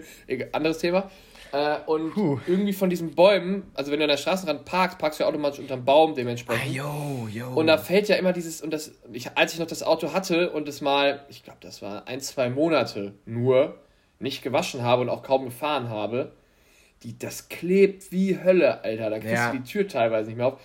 Anderes 0.52 0.78
Thema. 0.78 1.08
Äh, 1.52 1.78
und 1.86 2.12
Puh. 2.12 2.38
irgendwie 2.46 2.72
von 2.72 2.90
diesen 2.90 3.14
Bäumen, 3.14 3.70
also 3.74 3.90
wenn 3.90 3.98
du 3.98 4.04
an 4.04 4.10
der 4.10 4.16
Straßenrand 4.16 4.64
parkst, 4.64 4.98
parkst 4.98 5.18
du 5.18 5.24
ja 5.24 5.28
automatisch 5.28 5.60
unterm 5.60 5.84
Baum 5.84 6.14
dementsprechend. 6.14 6.64
Ah, 6.66 6.70
yo, 6.70 7.28
yo. 7.32 7.48
Und 7.54 7.66
da 7.66 7.78
fällt 7.78 8.08
ja 8.08 8.16
immer 8.16 8.32
dieses, 8.32 8.60
und 8.60 8.70
das, 8.70 8.92
ich, 9.12 9.36
als 9.36 9.54
ich 9.54 9.58
noch 9.58 9.66
das 9.66 9.82
Auto 9.82 10.12
hatte 10.12 10.50
und 10.50 10.68
es 10.68 10.80
mal, 10.80 11.24
ich 11.28 11.44
glaube, 11.44 11.58
das 11.60 11.80
war 11.80 12.06
ein, 12.06 12.20
zwei 12.20 12.50
Monate 12.50 13.14
nur, 13.24 13.78
nicht 14.18 14.42
gewaschen 14.42 14.82
habe 14.82 15.02
und 15.02 15.08
auch 15.08 15.22
kaum 15.22 15.44
gefahren 15.44 15.88
habe, 15.88 16.32
die, 17.02 17.18
das 17.18 17.48
klebt 17.48 18.10
wie 18.10 18.42
Hölle, 18.42 18.82
Alter. 18.82 19.10
Da 19.10 19.18
kriegst 19.18 19.34
ja. 19.34 19.52
du 19.52 19.58
die 19.58 19.64
Tür 19.64 19.86
teilweise 19.86 20.28
nicht 20.28 20.36
mehr 20.36 20.48
auf. 20.48 20.60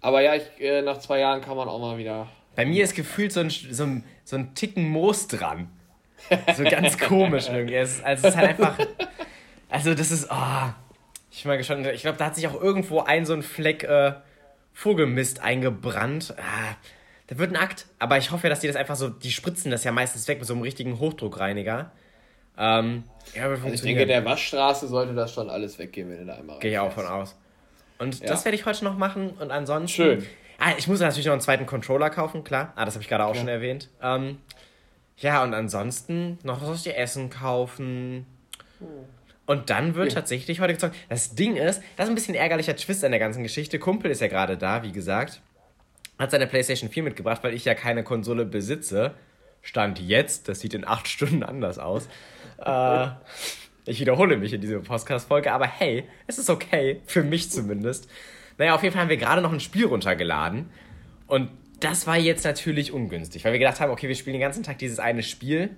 Aber 0.00 0.20
ja, 0.20 0.34
ich, 0.34 0.44
äh, 0.60 0.82
nach 0.82 0.98
zwei 0.98 1.20
Jahren 1.20 1.40
kann 1.40 1.56
man 1.56 1.68
auch 1.68 1.80
mal 1.80 1.96
wieder. 1.96 2.28
Bei 2.56 2.66
mir 2.66 2.84
ist 2.84 2.94
gefühlt 2.94 3.32
so 3.32 3.40
ein, 3.40 3.50
so 3.50 3.84
ein, 3.84 4.04
so 4.24 4.36
ein 4.36 4.54
Ticken 4.54 4.88
Moos 4.88 5.28
dran. 5.28 5.68
So 6.56 6.64
ganz 6.64 6.98
komisch 6.98 7.48
irgendwie. 7.48 7.74
Es, 7.74 8.02
also 8.02 8.26
es 8.26 8.34
ist 8.34 8.40
halt 8.40 8.48
einfach. 8.50 8.78
Also, 9.68 9.94
das 9.94 10.10
ist. 10.10 10.28
Oh, 10.30 10.68
ich 11.30 11.42
bin 11.42 11.50
mal 11.50 11.58
gespannt. 11.58 11.86
Ich 11.88 12.02
glaube, 12.02 12.18
da 12.18 12.26
hat 12.26 12.34
sich 12.34 12.46
auch 12.48 12.60
irgendwo 12.60 13.00
ein 13.00 13.26
so 13.26 13.34
ein 13.34 13.42
Fleck 13.42 13.84
äh, 13.84 14.14
Vogelmist 14.72 15.40
eingebrannt. 15.40 16.34
Ah, 16.38 16.74
der 17.28 17.38
wird 17.38 17.50
ein 17.50 17.56
Akt. 17.56 17.86
Aber 17.98 18.18
ich 18.18 18.30
hoffe 18.30 18.44
ja, 18.46 18.50
dass 18.50 18.60
die 18.60 18.66
das 18.66 18.76
einfach 18.76 18.96
so. 18.96 19.08
Die 19.08 19.30
spritzen 19.30 19.70
das 19.70 19.84
ja 19.84 19.92
meistens 19.92 20.28
weg 20.28 20.38
mit 20.38 20.46
so 20.46 20.54
einem 20.54 20.62
richtigen 20.62 20.98
Hochdruckreiniger. 20.98 21.90
Ähm, 22.58 23.04
ja, 23.34 23.48
also 23.48 23.66
ich 23.68 23.82
denke, 23.82 24.06
der 24.06 24.24
Waschstraße 24.24 24.88
sollte 24.88 25.14
das 25.14 25.34
schon 25.34 25.50
alles 25.50 25.78
weggehen, 25.78 26.08
wenn 26.08 26.18
du 26.18 26.26
da 26.26 26.36
einmal 26.36 26.58
Gehe 26.58 26.72
ich 26.72 26.78
auch 26.78 26.92
von 26.92 27.06
aus. 27.06 27.36
Und 27.98 28.20
ja. 28.20 28.26
das 28.26 28.44
werde 28.44 28.56
ich 28.56 28.66
heute 28.66 28.84
noch 28.84 28.96
machen. 28.96 29.30
Und 29.30 29.50
ansonsten. 29.50 29.88
Schön. 29.88 30.26
Ah, 30.58 30.72
ich 30.78 30.88
muss 30.88 31.00
natürlich 31.00 31.26
noch 31.26 31.32
einen 31.32 31.42
zweiten 31.42 31.66
Controller 31.66 32.08
kaufen, 32.08 32.44
klar. 32.44 32.72
Ah, 32.76 32.86
das 32.86 32.94
habe 32.94 33.02
ich 33.02 33.08
gerade 33.08 33.26
auch 33.26 33.34
ja. 33.34 33.40
schon 33.40 33.48
erwähnt. 33.48 33.90
Ähm, 34.02 34.38
ja, 35.18 35.42
und 35.42 35.52
ansonsten 35.52 36.38
noch 36.44 36.62
was 36.62 36.68
aus 36.68 36.82
dir 36.82 36.96
Essen 36.96 37.28
kaufen. 37.28 38.26
Hm. 38.78 38.86
Und 39.46 39.70
dann 39.70 39.94
wird 39.94 40.08
ja. 40.08 40.16
tatsächlich 40.16 40.60
heute 40.60 40.74
gezockt. 40.74 40.96
Das 41.08 41.34
Ding 41.34 41.56
ist, 41.56 41.80
das 41.96 42.06
ist 42.06 42.10
ein 42.10 42.14
bisschen 42.16 42.34
ärgerlicher 42.34 42.74
Twist 42.76 43.04
an 43.04 43.12
der 43.12 43.20
ganzen 43.20 43.44
Geschichte. 43.44 43.78
Kumpel 43.78 44.10
ist 44.10 44.20
ja 44.20 44.26
gerade 44.26 44.56
da, 44.56 44.82
wie 44.82 44.92
gesagt. 44.92 45.40
Hat 46.18 46.32
seine 46.32 46.46
PlayStation 46.46 46.90
4 46.90 47.04
mitgebracht, 47.04 47.44
weil 47.44 47.54
ich 47.54 47.64
ja 47.64 47.74
keine 47.74 48.02
Konsole 48.02 48.44
besitze. 48.44 49.14
Stand 49.62 50.00
jetzt, 50.00 50.48
das 50.48 50.60
sieht 50.60 50.74
in 50.74 50.86
acht 50.86 51.06
Stunden 51.08 51.42
anders 51.42 51.78
aus. 51.78 52.08
äh, 52.58 53.08
ich 53.84 54.00
wiederhole 54.00 54.36
mich 54.36 54.52
in 54.52 54.60
dieser 54.60 54.80
Podcast-Folge, 54.80 55.52
aber 55.52 55.66
hey, 55.66 56.04
es 56.26 56.38
ist 56.38 56.50
okay, 56.50 57.00
für 57.06 57.22
mich 57.22 57.50
zumindest. 57.50 58.08
Naja, 58.58 58.74
auf 58.74 58.82
jeden 58.82 58.92
Fall 58.92 59.02
haben 59.02 59.10
wir 59.10 59.16
gerade 59.16 59.42
noch 59.42 59.52
ein 59.52 59.60
Spiel 59.60 59.86
runtergeladen. 59.86 60.70
Und 61.28 61.50
das 61.78 62.06
war 62.06 62.16
jetzt 62.16 62.44
natürlich 62.44 62.92
ungünstig, 62.92 63.44
weil 63.44 63.52
wir 63.52 63.58
gedacht 63.60 63.78
haben, 63.78 63.92
okay, 63.92 64.08
wir 64.08 64.16
spielen 64.16 64.34
den 64.34 64.40
ganzen 64.40 64.64
Tag 64.64 64.78
dieses 64.78 64.98
eine 64.98 65.22
Spiel 65.22 65.76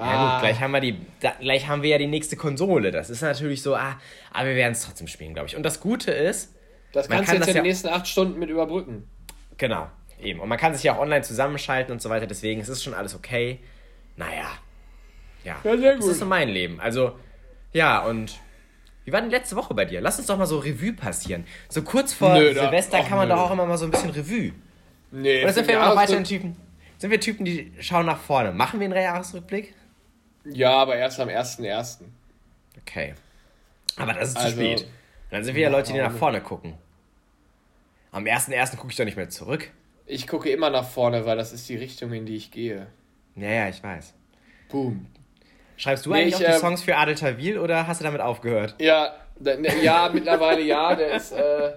ja 0.00 0.22
gut, 0.22 0.32
ah. 0.32 0.40
gleich 0.40 0.60
haben 0.60 0.72
wir 0.72 0.80
die, 0.80 0.98
da, 1.20 1.32
gleich 1.38 1.68
haben 1.68 1.82
wir 1.82 1.90
ja 1.90 1.98
die 1.98 2.06
nächste 2.06 2.36
Konsole. 2.36 2.90
Das 2.90 3.10
ist 3.10 3.22
natürlich 3.22 3.62
so, 3.62 3.74
ah, 3.74 3.98
aber 4.32 4.48
wir 4.48 4.56
werden 4.56 4.72
es 4.72 4.84
trotzdem 4.84 5.06
spielen, 5.06 5.34
glaube 5.34 5.48
ich. 5.48 5.56
Und 5.56 5.62
das 5.62 5.80
Gute 5.80 6.10
ist, 6.10 6.54
das 6.92 7.08
kannst 7.08 7.26
kann 7.26 7.36
du 7.36 7.40
jetzt 7.40 7.48
in 7.48 7.54
den 7.54 7.62
nächsten 7.64 7.88
acht 7.88 8.08
Stunden 8.08 8.38
mit 8.38 8.50
überbrücken. 8.50 9.08
Genau, 9.56 9.88
eben. 10.20 10.40
Und 10.40 10.48
man 10.48 10.58
kann 10.58 10.74
sich 10.74 10.82
ja 10.82 10.94
auch 10.94 10.98
online 10.98 11.22
zusammenschalten 11.22 11.92
und 11.92 12.00
so 12.00 12.08
weiter. 12.08 12.26
Deswegen 12.26 12.60
ist 12.60 12.68
es 12.68 12.82
schon 12.82 12.94
alles 12.94 13.14
okay. 13.14 13.60
Naja, 14.16 14.50
ja. 15.44 15.56
ja 15.62 15.76
sehr 15.76 15.94
gut. 15.94 16.02
Das 16.02 16.10
ist 16.10 16.18
so 16.20 16.26
mein 16.26 16.48
Leben. 16.48 16.80
Also, 16.80 17.18
ja, 17.72 18.00
und 18.00 18.40
wie 19.04 19.12
war 19.12 19.20
denn 19.20 19.30
letzte 19.30 19.56
Woche 19.56 19.74
bei 19.74 19.84
dir? 19.84 20.00
Lass 20.00 20.18
uns 20.18 20.26
doch 20.26 20.38
mal 20.38 20.46
so 20.46 20.58
Revue 20.58 20.92
passieren. 20.92 21.44
So 21.68 21.82
kurz 21.82 22.12
vor 22.12 22.34
nö, 22.34 22.52
Silvester 22.52 22.98
da, 22.98 23.04
kann 23.04 23.18
man 23.18 23.28
nö. 23.28 23.34
doch 23.34 23.42
auch 23.42 23.50
immer 23.50 23.66
mal 23.66 23.78
so 23.78 23.84
ein 23.84 23.90
bisschen 23.90 24.10
Revue. 24.10 24.52
Nee. 25.10 25.42
Oder 25.42 25.52
sind 25.52 25.66
wir 25.66 25.74
immer 25.76 25.88
noch 25.88 25.96
weiterhin 25.96 26.24
Typen? 26.24 26.56
Sind 26.98 27.10
wir 27.10 27.20
Typen, 27.20 27.44
die 27.44 27.72
schauen 27.80 28.06
nach 28.06 28.20
vorne? 28.20 28.52
Machen 28.52 28.78
wir 28.78 28.84
einen 28.84 28.94
Jahresrückblick? 28.94 29.74
Ja, 30.44 30.72
aber 30.72 30.96
erst 30.96 31.20
am 31.20 31.28
1.1. 31.28 31.98
Okay. 32.80 33.14
Aber 33.96 34.14
das 34.14 34.30
ist 34.30 34.36
also, 34.36 34.56
zu 34.56 34.62
spät. 34.62 34.86
Dann 35.30 35.44
sind 35.44 35.54
wir 35.54 35.62
ja 35.62 35.68
Leute, 35.68 35.92
die 35.92 35.98
nach 35.98 36.12
vorne 36.12 36.40
gucken. 36.40 36.74
Am 38.12 38.24
1.1. 38.24 38.76
gucke 38.76 38.90
ich 38.90 38.96
doch 38.96 39.04
nicht 39.04 39.16
mehr 39.16 39.28
zurück. 39.28 39.70
Ich 40.06 40.26
gucke 40.26 40.50
immer 40.50 40.70
nach 40.70 40.88
vorne, 40.88 41.24
weil 41.26 41.36
das 41.36 41.52
ist 41.52 41.68
die 41.68 41.76
Richtung, 41.76 42.12
in 42.12 42.26
die 42.26 42.36
ich 42.36 42.50
gehe. 42.50 42.88
Ja, 43.36 43.48
ja, 43.48 43.68
ich 43.68 43.82
weiß. 43.82 44.14
Boom. 44.68 45.06
Schreibst 45.76 46.04
du 46.04 46.10
nee, 46.10 46.22
eigentlich 46.22 46.40
ich, 46.40 46.46
auch 46.46 46.50
die 46.50 46.56
äh, 46.56 46.58
Songs 46.58 46.82
für 46.82 46.96
Adel 46.96 47.14
Tawil 47.14 47.58
oder 47.58 47.86
hast 47.86 48.00
du 48.00 48.04
damit 48.04 48.20
aufgehört? 48.20 48.74
Ja, 48.80 49.14
ne, 49.38 49.82
ja, 49.82 50.10
mittlerweile 50.12 50.62
ja. 50.62 50.94
Der 50.96 51.14
ist, 51.14 51.32
äh, 51.32 51.72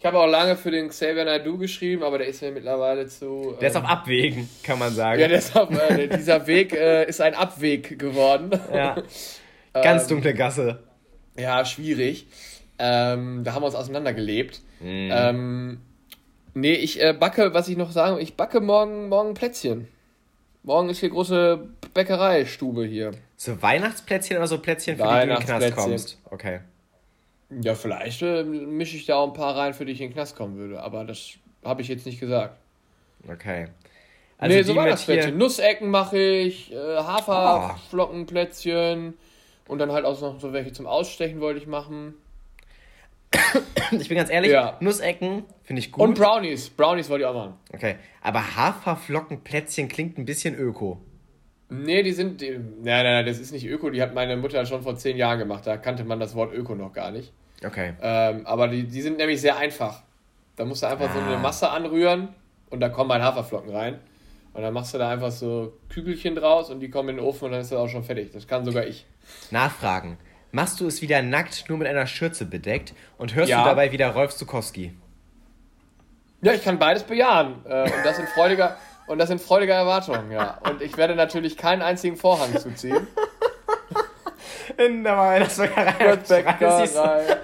ich 0.00 0.06
habe 0.06 0.18
auch 0.18 0.26
lange 0.26 0.56
für 0.56 0.70
den 0.70 0.88
Xavier 0.88 1.26
Naidoo 1.26 1.58
geschrieben, 1.58 2.02
aber 2.02 2.16
der 2.16 2.26
ist 2.28 2.40
mir 2.40 2.52
mittlerweile 2.52 3.06
zu. 3.06 3.54
Der 3.60 3.68
ist 3.68 3.76
auf 3.76 3.82
ähm, 3.82 3.90
Abwägen, 3.90 4.48
kann 4.62 4.78
man 4.78 4.94
sagen. 4.94 5.20
Ja, 5.20 5.28
der 5.28 5.38
ist 5.38 5.54
auf, 5.54 5.70
äh, 5.70 6.08
dieser 6.08 6.46
Weg 6.46 6.72
äh, 6.72 7.06
ist 7.06 7.20
ein 7.20 7.34
Abweg 7.34 7.98
geworden. 7.98 8.50
Ja. 8.72 8.96
Ganz 9.74 10.04
ähm, 10.04 10.08
dunkle 10.08 10.32
Gasse. 10.32 10.82
Ja, 11.38 11.66
schwierig. 11.66 12.26
Ähm, 12.78 13.44
da 13.44 13.52
haben 13.52 13.62
wir 13.62 13.66
uns 13.66 13.74
auseinandergelebt. 13.74 14.62
Mm. 14.80 15.10
Ähm, 15.12 15.80
nee, 16.54 16.72
ich 16.72 17.02
äh, 17.02 17.12
backe, 17.12 17.52
was 17.52 17.68
ich 17.68 17.76
noch 17.76 17.92
sagen, 17.92 18.18
ich 18.20 18.36
backe 18.36 18.60
morgen, 18.60 19.10
morgen 19.10 19.34
Plätzchen. 19.34 19.86
Morgen 20.62 20.88
ist 20.88 21.00
hier 21.00 21.10
große 21.10 21.68
Bäckereistube 21.92 22.86
hier. 22.86 23.12
So 23.36 23.60
Weihnachtsplätzchen 23.60 24.38
oder 24.38 24.46
so 24.46 24.58
Plätzchen, 24.58 24.96
für 24.96 25.02
die 25.02 25.08
du 25.08 25.22
in 25.22 25.28
den 25.28 25.38
Knast 25.40 25.76
kommst? 25.76 26.18
Okay. 26.30 26.60
Ja, 27.62 27.74
vielleicht 27.74 28.22
äh, 28.22 28.44
mische 28.44 28.96
ich 28.96 29.04
da 29.06 29.16
auch 29.16 29.26
ein 29.28 29.32
paar 29.32 29.56
rein, 29.56 29.74
für 29.74 29.84
die 29.84 29.90
ich 29.92 30.00
in 30.00 30.08
den 30.08 30.14
Knast 30.14 30.36
kommen 30.36 30.56
würde. 30.56 30.80
Aber 30.80 31.04
das 31.04 31.30
habe 31.64 31.82
ich 31.82 31.88
jetzt 31.88 32.06
nicht 32.06 32.20
gesagt. 32.20 32.56
Okay. 33.28 33.66
Also 34.38 34.56
nee, 34.56 34.62
so 34.62 34.76
war 34.76 34.86
das 34.86 35.04
Plätzchen. 35.04 35.36
Nussecken 35.36 35.90
mache 35.90 36.16
ich, 36.18 36.72
äh, 36.72 36.76
Haferflockenplätzchen 36.76 39.14
und 39.68 39.78
dann 39.78 39.92
halt 39.92 40.06
auch 40.06 40.18
noch 40.20 40.40
so 40.40 40.52
welche 40.52 40.72
zum 40.72 40.86
Ausstechen 40.86 41.40
wollte 41.40 41.60
ich 41.60 41.66
machen. 41.66 42.14
Ich 43.92 44.08
bin 44.08 44.16
ganz 44.16 44.30
ehrlich, 44.30 44.52
ja. 44.52 44.76
Nussecken 44.80 45.44
finde 45.64 45.80
ich 45.80 45.90
gut. 45.90 46.02
Und 46.02 46.14
Brownies. 46.14 46.70
Brownies 46.70 47.10
wollte 47.10 47.24
ich 47.24 47.28
auch 47.28 47.34
machen. 47.34 47.54
Okay. 47.72 47.96
Aber 48.22 48.56
Haferflockenplätzchen 48.56 49.88
klingt 49.88 50.16
ein 50.16 50.24
bisschen 50.24 50.54
öko. 50.54 51.00
Nee, 51.70 52.02
die 52.02 52.12
sind. 52.12 52.40
Die, 52.40 52.50
nein, 52.50 52.82
nein, 52.82 53.04
nein, 53.04 53.26
das 53.26 53.38
ist 53.38 53.52
nicht 53.52 53.66
Öko. 53.66 53.90
Die 53.90 54.02
hat 54.02 54.14
meine 54.14 54.36
Mutter 54.36 54.66
schon 54.66 54.82
vor 54.82 54.96
zehn 54.96 55.16
Jahren 55.16 55.38
gemacht. 55.38 55.66
Da 55.66 55.76
kannte 55.76 56.04
man 56.04 56.18
das 56.18 56.34
Wort 56.34 56.52
Öko 56.52 56.74
noch 56.74 56.92
gar 56.92 57.12
nicht. 57.12 57.32
Okay. 57.64 57.94
Ähm, 58.00 58.46
aber 58.46 58.68
die, 58.68 58.84
die 58.84 59.02
sind 59.02 59.18
nämlich 59.18 59.40
sehr 59.40 59.56
einfach. 59.56 60.02
Da 60.56 60.64
musst 60.64 60.82
du 60.82 60.86
einfach 60.86 61.10
ah. 61.10 61.12
so 61.12 61.20
eine 61.20 61.36
ah. 61.36 61.38
Masse 61.38 61.70
anrühren 61.70 62.28
und 62.70 62.80
da 62.80 62.88
kommen 62.88 63.12
halt 63.12 63.22
Haferflocken 63.22 63.74
rein. 63.74 63.98
Und 64.52 64.62
dann 64.62 64.74
machst 64.74 64.94
du 64.94 64.98
da 64.98 65.10
einfach 65.10 65.30
so 65.30 65.74
Kügelchen 65.88 66.34
draus 66.34 66.70
und 66.70 66.80
die 66.80 66.90
kommen 66.90 67.10
in 67.10 67.16
den 67.16 67.24
Ofen 67.24 67.46
und 67.46 67.52
dann 67.52 67.60
ist 67.60 67.70
das 67.70 67.78
auch 67.78 67.88
schon 67.88 68.02
fertig. 68.02 68.32
Das 68.32 68.48
kann 68.48 68.64
sogar 68.64 68.86
ich. 68.86 69.06
Nachfragen. 69.50 70.18
Machst 70.50 70.80
du 70.80 70.86
es 70.86 71.00
wieder 71.02 71.22
nackt, 71.22 71.68
nur 71.68 71.78
mit 71.78 71.86
einer 71.86 72.06
Schürze 72.06 72.44
bedeckt 72.44 72.92
und 73.18 73.36
hörst 73.36 73.50
ja. 73.50 73.62
du 73.62 73.68
dabei 73.68 73.92
wieder 73.92 74.08
Rolf 74.08 74.34
Zukowski? 74.34 74.92
Ja, 76.42 76.52
ich 76.52 76.64
kann 76.64 76.78
beides 76.80 77.04
bejahen. 77.04 77.64
Äh, 77.64 77.82
und 77.82 78.04
das 78.04 78.18
in 78.18 78.26
freudiger, 78.26 78.76
Und 79.10 79.18
das 79.18 79.26
sind 79.26 79.40
freudige 79.40 79.72
Erwartungen, 79.72 80.30
ja. 80.30 80.58
Und 80.62 80.82
ich 80.82 80.96
werde 80.96 81.16
natürlich 81.16 81.56
keinen 81.56 81.82
einzigen 81.82 82.14
Vorhang 82.14 82.56
zuziehen. 82.56 83.08
In 84.78 85.02
der 85.02 85.16
Weihnachtsbäckerei. 85.16 86.16
Bäckerei. 86.16 87.39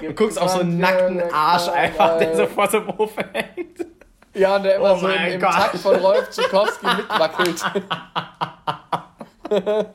Du 0.00 0.12
guckst 0.14 0.40
auf 0.40 0.50
so 0.50 0.60
einen 0.60 0.78
nackten 0.78 1.22
Arsch 1.32 1.68
einfach, 1.68 2.18
der 2.18 2.36
so 2.36 2.46
vor 2.46 2.68
einem 2.72 2.88
Ofen 2.90 3.24
hängt. 3.32 3.86
Ja, 4.34 4.56
und 4.56 4.62
der 4.62 4.76
immer 4.76 4.94
Oh 4.94 4.98
so 4.98 5.08
im, 5.08 5.24
im. 5.26 5.40
Takt 5.40 5.78
von 5.78 5.96
Rolf 5.96 6.30
Zukowski 6.30 6.86
mitwackelt. 6.86 7.62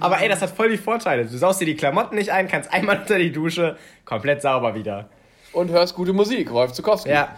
Aber 0.00 0.18
ey, 0.20 0.28
das 0.28 0.40
hat 0.42 0.50
voll 0.50 0.70
die 0.70 0.78
Vorteile. 0.78 1.26
Du 1.26 1.36
saust 1.36 1.60
dir 1.60 1.66
die 1.66 1.76
Klamotten 1.76 2.14
nicht 2.16 2.30
ein, 2.32 2.48
kannst 2.48 2.72
einmal 2.72 3.00
unter 3.00 3.18
die 3.18 3.32
Dusche, 3.32 3.76
komplett 4.04 4.40
sauber 4.42 4.74
wieder. 4.74 5.08
und 5.52 5.70
hörst 5.70 5.94
gute 5.94 6.12
Musik, 6.12 6.50
Rolf 6.50 6.72
Zukowski. 6.72 7.10
Ja. 7.10 7.36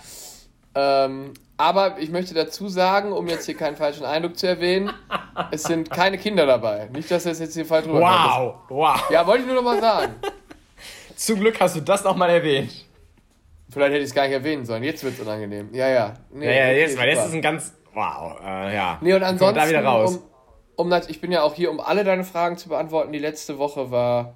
Ähm, 0.75 1.35
aber 1.57 1.99
ich 1.99 2.11
möchte 2.11 2.35
dazu 2.35 2.69
sagen, 2.69 3.13
um 3.13 3.27
jetzt 3.27 3.47
hier 3.47 3.57
keinen 3.57 3.77
falschen 3.77 4.05
Eindruck 4.05 4.39
zu 4.39 4.47
erwähnen, 4.47 4.91
es 5.51 5.65
sind 5.65 5.91
keine 5.91 6.17
Kinder 6.19 6.47
dabei. 6.47 6.89
Nicht, 6.93 7.11
dass 7.11 7.25
das 7.25 7.41
jetzt 7.41 7.55
hier 7.55 7.67
falsch 7.67 7.87
rüberkommt. 7.87 8.13
Wow, 8.13 8.55
wow. 8.69 9.11
Ja, 9.11 9.27
wollte 9.27 9.41
ich 9.43 9.47
nur 9.47 9.57
noch 9.57 9.65
mal 9.65 9.81
sagen. 9.81 10.15
Zum 11.17 11.41
Glück 11.41 11.61
hast 11.61 11.75
du 11.75 11.81
das 11.81 12.05
nochmal 12.05 12.31
erwähnt. 12.31 12.71
Vielleicht 13.71 13.91
hätte 13.93 14.03
ich 14.03 14.09
es 14.11 14.15
gar 14.15 14.23
nicht 14.23 14.33
erwähnen 14.33 14.65
sollen. 14.65 14.85
Jetzt 14.85 15.03
wird 15.03 15.15
es 15.15 15.21
unangenehm. 15.21 15.75
Ja, 15.75 15.89
ja. 15.89 16.15
Nee, 16.31 16.47
Ja, 16.47 16.53
ja, 16.67 16.73
jetzt, 16.73 16.97
weil 16.97 17.09
jetzt 17.09 17.27
ist 17.27 17.35
ein 17.35 17.43
ganz. 17.43 17.75
Wow, 17.93 18.39
äh, 18.41 18.75
ja. 18.75 18.99
Nee, 19.01 19.15
und 19.15 19.23
ansonsten, 19.25 19.57
Da 19.59 19.69
wieder 19.69 19.85
raus. 19.85 20.21
um, 20.77 20.93
um, 20.93 21.01
ich 21.09 21.21
bin 21.21 21.33
ja 21.33 21.43
auch 21.43 21.55
hier, 21.55 21.71
um 21.71 21.81
alle 21.81 22.05
deine 22.05 22.23
Fragen 22.23 22.57
zu 22.57 22.69
beantworten. 22.69 23.13
Die 23.13 23.19
letzte 23.19 23.59
Woche 23.59 23.91
war. 23.91 24.35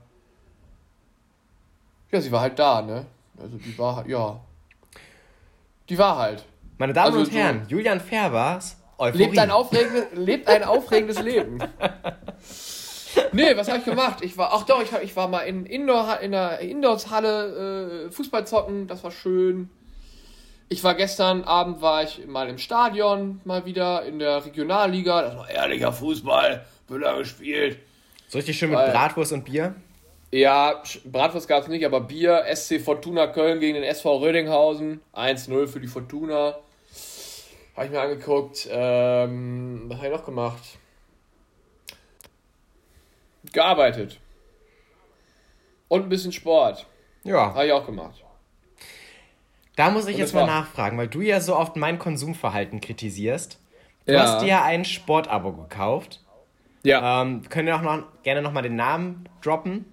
Ja, 2.11 2.21
sie 2.21 2.33
war 2.33 2.41
halt 2.41 2.59
da, 2.59 2.83
ne? 2.83 3.07
Also 3.41 3.57
die 3.57 3.79
war 3.79 3.97
halt, 3.97 4.09
ja. 4.09 4.41
Die 5.93 5.99
war 5.99 6.17
halt. 6.17 6.43
Meine 6.79 6.95
Damen 6.95 7.09
also 7.09 7.19
und 7.19 7.37
Herren, 7.37 7.67
Julian 7.69 8.01
Ferbers, 8.01 8.79
Euphorie. 8.97 9.25
Lebt 9.25 9.39
ein, 9.39 9.51
aufregendes, 9.51 10.05
lebt 10.15 10.49
ein 10.49 10.65
aufregendes 10.65 11.21
Leben. 11.21 11.59
Nee, 13.33 13.55
was 13.57 13.69
habe 13.69 13.79
ich 13.79 13.85
gemacht? 13.85 14.23
Ich 14.23 14.39
war, 14.39 14.55
ach 14.55 14.65
doch, 14.65 14.83
ich, 14.83 14.91
hab, 14.91 15.03
ich 15.03 15.15
war 15.17 15.29
mal 15.29 15.41
in, 15.41 15.67
Indoor, 15.67 16.21
in 16.21 16.33
der 16.33 16.61
Indoors-Halle 16.61 18.07
äh, 18.07 18.11
Fußball 18.11 18.47
zocken, 18.47 18.87
das 18.87 19.05
war 19.05 19.11
schön. 19.11 19.69
Ich 20.71 20.83
war 20.83 20.95
gestern 20.95 21.45
Abend, 21.45 21.83
war 21.83 22.03
ich 22.05 22.27
mal 22.27 22.49
im 22.49 22.57
Stadion, 22.57 23.43
mal 23.45 23.67
wieder 23.67 24.03
in 24.07 24.19
der 24.19 24.43
Regionalliga, 24.47 25.21
das 25.21 25.37
war 25.37 25.51
ehrlicher 25.51 25.93
Fußball, 25.93 26.65
wird 26.89 27.03
da 27.03 27.19
gespielt. 27.19 27.81
So 28.29 28.39
richtig 28.39 28.59
schön 28.59 28.71
mit 28.71 28.79
Weil- 28.79 28.93
Bratwurst 28.93 29.35
und 29.35 29.45
Bier. 29.45 29.75
Ja, 30.35 30.83
Bratwurst 31.05 31.47
gab 31.47 31.63
es 31.63 31.69
nicht, 31.69 31.85
aber 31.85 32.01
Bier, 32.01 32.45
SC 32.55 32.81
Fortuna 32.81 33.27
Köln 33.27 33.61
gegen 33.61 33.75
den 33.75 33.83
SV 33.85 34.17
Rödinghausen, 34.17 35.03
1-0 35.15 35.67
für 35.67 35.79
die 35.79 35.87
Fortuna. 35.89 36.57
Habe 37.77 37.87
ich 37.87 37.91
mir 37.93 38.01
angeguckt. 38.01 38.67
Ähm, 38.71 39.85
was 39.89 39.99
habe 39.99 40.07
ich 40.09 40.13
noch 40.13 40.25
gemacht? 40.25 40.63
Gearbeitet. 43.53 44.21
Und 45.89 46.05
ein 46.05 46.09
bisschen 46.09 46.33
Sport. 46.33 46.87
Ja. 47.25 47.53
Habe 47.55 47.67
ich 47.67 47.73
auch 47.73 47.85
gemacht. 47.87 48.23
Da 49.77 49.91
muss 49.91 50.07
ich 50.07 50.15
Und 50.15 50.21
jetzt 50.21 50.35
mal 50.35 50.41
war- 50.43 50.47
nachfragen, 50.63 50.97
weil 50.99 51.09
du 51.09 51.21
ja 51.21 51.41
so 51.41 51.57
oft 51.57 51.77
mein 51.77 51.99
Konsumverhalten 51.99 52.81
kritisierst. 52.81 53.59
Du 54.07 54.13
Ja. 54.13 54.23
hast 54.23 54.43
dir 54.43 54.49
ja 54.49 54.65
ein 54.65 54.85
Sportabo 54.85 55.53
gekauft. 55.53 56.21
Ja. 56.85 57.23
Ähm, 57.23 57.49
können 57.49 57.67
wir 57.67 57.77
auch 57.77 57.83
noch, 57.83 58.03
gerne 58.23 58.43
nochmal 58.43 58.63
den 58.63 58.77
Namen 58.77 59.29
droppen? 59.43 59.87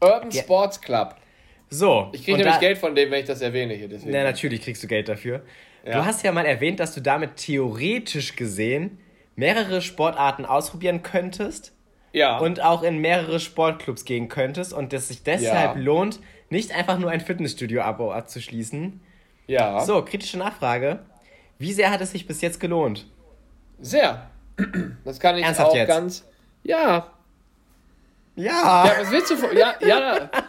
Urban 0.00 0.30
ja. 0.30 0.42
Sports 0.42 0.80
Club. 0.80 1.16
So. 1.70 2.08
Ich 2.12 2.24
kriege 2.24 2.38
nämlich 2.38 2.54
da- 2.54 2.60
Geld 2.60 2.78
von 2.78 2.94
dem, 2.94 3.10
wenn 3.10 3.20
ich 3.20 3.26
das 3.26 3.40
erwähne 3.42 3.74
hier. 3.74 3.88
Deswegen. 3.88 4.12
Na, 4.12 4.22
natürlich 4.24 4.62
kriegst 4.62 4.82
du 4.82 4.86
Geld 4.86 5.08
dafür. 5.08 5.42
Ja. 5.84 5.92
Du 5.98 6.04
hast 6.04 6.22
ja 6.24 6.32
mal 6.32 6.46
erwähnt, 6.46 6.80
dass 6.80 6.94
du 6.94 7.00
damit 7.00 7.36
theoretisch 7.36 8.36
gesehen 8.36 8.98
mehrere 9.36 9.80
Sportarten 9.82 10.44
ausprobieren 10.44 11.02
könntest 11.02 11.72
ja. 12.12 12.38
und 12.38 12.60
auch 12.62 12.82
in 12.82 12.98
mehrere 12.98 13.38
Sportclubs 13.38 14.04
gehen 14.04 14.28
könntest 14.28 14.72
und 14.72 14.92
dass 14.92 15.08
sich 15.08 15.22
deshalb 15.22 15.76
Ja. 15.76 15.80
lohnt, 15.82 16.20
nicht 16.50 16.72
einfach 16.74 16.98
nur 16.98 17.10
ein 17.10 17.20
Fitnessstudio-Abo 17.20 18.12
abzuschließen. 18.12 19.00
ja. 19.46 19.80
So, 19.80 20.02
kritische 20.04 20.38
Nachfrage. 20.38 21.00
Wie 21.58 21.72
sehr 21.72 21.90
hat 21.90 22.00
es 22.00 22.12
sich 22.12 22.26
bis 22.26 22.40
jetzt 22.40 22.60
gelohnt? 22.60 23.06
Sehr. 23.80 24.30
Das 25.04 25.20
kann 25.20 25.36
ich 25.36 25.44
Ernsthaft 25.44 25.70
auch 25.70 25.76
jetzt? 25.76 25.88
ganz. 25.88 26.24
Ja, 26.64 27.12
Ja. 28.38 28.86
Ja, 28.86 28.92
was 29.00 29.10
willst 29.10 29.30
du 29.30 29.36
von. 29.36 29.56
Ja, 29.56 29.74
ja. 29.80 30.30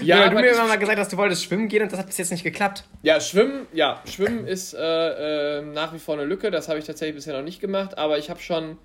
Ja, 0.00 0.20
weil 0.20 0.30
du 0.30 0.36
mir 0.36 0.48
immer 0.52 0.66
mal 0.66 0.78
gesagt 0.78 0.98
hast, 0.98 1.12
du 1.12 1.16
wolltest 1.16 1.44
schwimmen 1.44 1.68
gehen 1.68 1.82
und 1.82 1.92
das 1.92 1.98
hat 1.98 2.06
bis 2.06 2.16
jetzt 2.18 2.30
nicht 2.30 2.44
geklappt. 2.44 2.84
ja, 3.02 3.20
Schwimmen, 3.20 3.66
ja, 3.72 4.00
Schwimmen 4.08 4.46
ist 4.46 4.74
äh, 4.74 5.58
äh, 5.58 5.62
nach 5.62 5.92
wie 5.92 5.98
vor 5.98 6.14
eine 6.14 6.24
Lücke. 6.24 6.50
Das 6.50 6.68
habe 6.68 6.78
ich 6.78 6.84
tatsächlich 6.84 7.16
bisher 7.16 7.36
noch 7.36 7.42
nicht 7.44 7.60
gemacht, 7.60 7.98
aber 7.98 8.16
ich 8.18 8.30
habe 8.30 8.40
schon. 8.40 8.78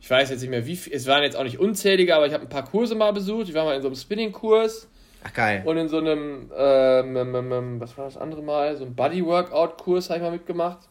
Ich 0.00 0.08
weiß 0.08 0.30
jetzt 0.30 0.40
nicht 0.40 0.50
mehr, 0.50 0.64
wie 0.66 0.76
viel. 0.76 0.94
Es 0.94 1.06
waren 1.06 1.22
jetzt 1.22 1.36
auch 1.36 1.42
nicht 1.42 1.58
unzählige, 1.58 2.14
aber 2.14 2.26
ich 2.26 2.32
habe 2.32 2.44
ein 2.44 2.48
paar 2.48 2.64
Kurse 2.64 2.94
mal 2.94 3.12
besucht. 3.12 3.48
Ich 3.48 3.54
war 3.54 3.64
mal 3.64 3.76
in 3.76 3.82
so 3.82 3.88
einem 3.88 3.96
Spinning-Kurs 3.96 4.88
Ach 5.24 5.32
geil. 5.34 5.62
und 5.66 5.76
in 5.76 5.88
so 5.88 5.98
einem. 5.98 6.50
Ähm, 6.56 7.16
ähm, 7.16 7.34
ähm, 7.34 7.52
ähm, 7.52 7.80
was 7.80 7.98
war 7.98 8.06
das 8.06 8.16
andere 8.16 8.42
Mal? 8.42 8.76
So 8.76 8.84
ein 8.84 8.94
Body-Workout-Kurs 8.94 10.08
habe 10.08 10.18
ich 10.18 10.22
mal 10.22 10.32
mitgemacht. 10.32 10.88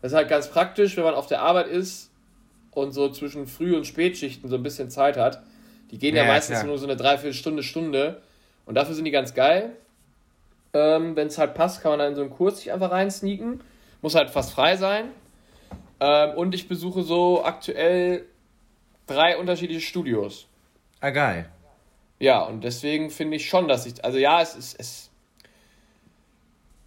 Das 0.00 0.12
ist 0.12 0.16
halt 0.16 0.28
ganz 0.28 0.48
praktisch, 0.48 0.96
wenn 0.96 1.04
man 1.04 1.14
auf 1.14 1.26
der 1.26 1.42
Arbeit 1.42 1.66
ist 1.66 2.10
und 2.76 2.92
so 2.92 3.08
zwischen 3.10 3.46
Früh- 3.46 3.76
und 3.76 3.86
Spätschichten 3.86 4.48
so 4.48 4.56
ein 4.56 4.62
bisschen 4.62 4.90
Zeit 4.90 5.16
hat. 5.16 5.42
Die 5.90 5.98
gehen 5.98 6.14
ja, 6.14 6.22
Ja, 6.24 6.28
meistens 6.28 6.58
klar. 6.58 6.66
nur 6.68 6.78
so 6.78 6.86
eine 6.86 6.96
Dreiviertelstunde, 6.96 7.62
Stunde. 7.62 8.22
Und 8.66 8.74
dafür 8.74 8.94
sind 8.94 9.04
die 9.04 9.10
ganz 9.10 9.34
geil. 9.34 9.76
Ähm, 10.74 11.16
wenn 11.16 11.28
es 11.28 11.38
halt 11.38 11.54
passt, 11.54 11.80
kann 11.82 11.92
man 11.92 11.98
dann 12.00 12.08
in 12.10 12.14
so 12.16 12.20
einen 12.22 12.30
Kurs 12.30 12.58
sich 12.58 12.72
einfach 12.72 12.90
reinsneaken. 12.90 13.60
Muss 14.02 14.14
halt 14.14 14.30
fast 14.30 14.52
frei 14.52 14.76
sein. 14.76 15.06
Ähm, 16.00 16.36
und 16.36 16.54
ich 16.54 16.68
besuche 16.68 17.02
so 17.02 17.44
aktuell 17.44 18.26
drei 19.06 19.38
unterschiedliche 19.38 19.80
Studios. 19.80 20.46
Ah 21.00 21.10
geil. 21.10 21.48
Ja, 22.18 22.40
und 22.42 22.64
deswegen 22.64 23.10
finde 23.10 23.36
ich 23.36 23.48
schon, 23.48 23.68
dass 23.68 23.86
ich. 23.86 24.04
Also 24.04 24.18
ja, 24.18 24.42
es 24.42 24.54
ist. 24.54 24.78
Es, 24.80 25.10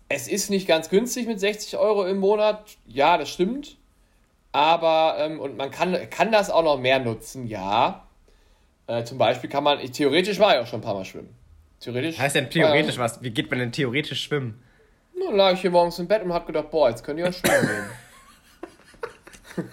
es 0.09 0.27
ist 0.27 0.49
nicht 0.49 0.67
ganz 0.67 0.89
günstig 0.89 1.27
mit 1.27 1.39
60 1.39 1.77
Euro 1.77 2.05
im 2.05 2.17
Monat. 2.17 2.77
Ja, 2.87 3.17
das 3.17 3.29
stimmt. 3.29 3.77
Aber, 4.51 5.17
ähm, 5.19 5.39
und 5.39 5.57
man 5.57 5.69
kann, 5.71 5.95
kann 6.09 6.31
das 6.31 6.49
auch 6.49 6.63
noch 6.63 6.79
mehr 6.79 6.99
nutzen, 6.99 7.45
ja. 7.47 8.07
Äh, 8.87 9.03
zum 9.03 9.17
Beispiel 9.17 9.49
kann 9.49 9.63
man, 9.63 9.79
ich, 9.79 9.91
theoretisch 9.91 10.39
war 10.39 10.55
ich 10.55 10.61
auch 10.61 10.67
schon 10.67 10.79
ein 10.79 10.83
paar 10.83 10.95
Mal 10.95 11.05
schwimmen. 11.05 11.35
Theoretisch. 11.79 12.17
Heißt 12.17 12.35
denn 12.35 12.49
theoretisch 12.49 12.97
was? 12.97 13.21
Wie 13.21 13.29
geht 13.29 13.49
man 13.49 13.59
denn 13.59 13.71
theoretisch 13.71 14.23
schwimmen? 14.23 14.61
Dann 15.23 15.35
lag 15.35 15.53
ich 15.53 15.61
hier 15.61 15.71
morgens 15.71 15.99
im 15.99 16.07
Bett 16.07 16.23
und 16.23 16.33
hab 16.33 16.47
gedacht, 16.47 16.71
boah, 16.71 16.89
jetzt 16.89 17.03
könnt 17.03 17.19
ihr 17.19 17.25
ja 17.25 17.31
schwimmen 17.31 17.67
gehen. 19.55 19.65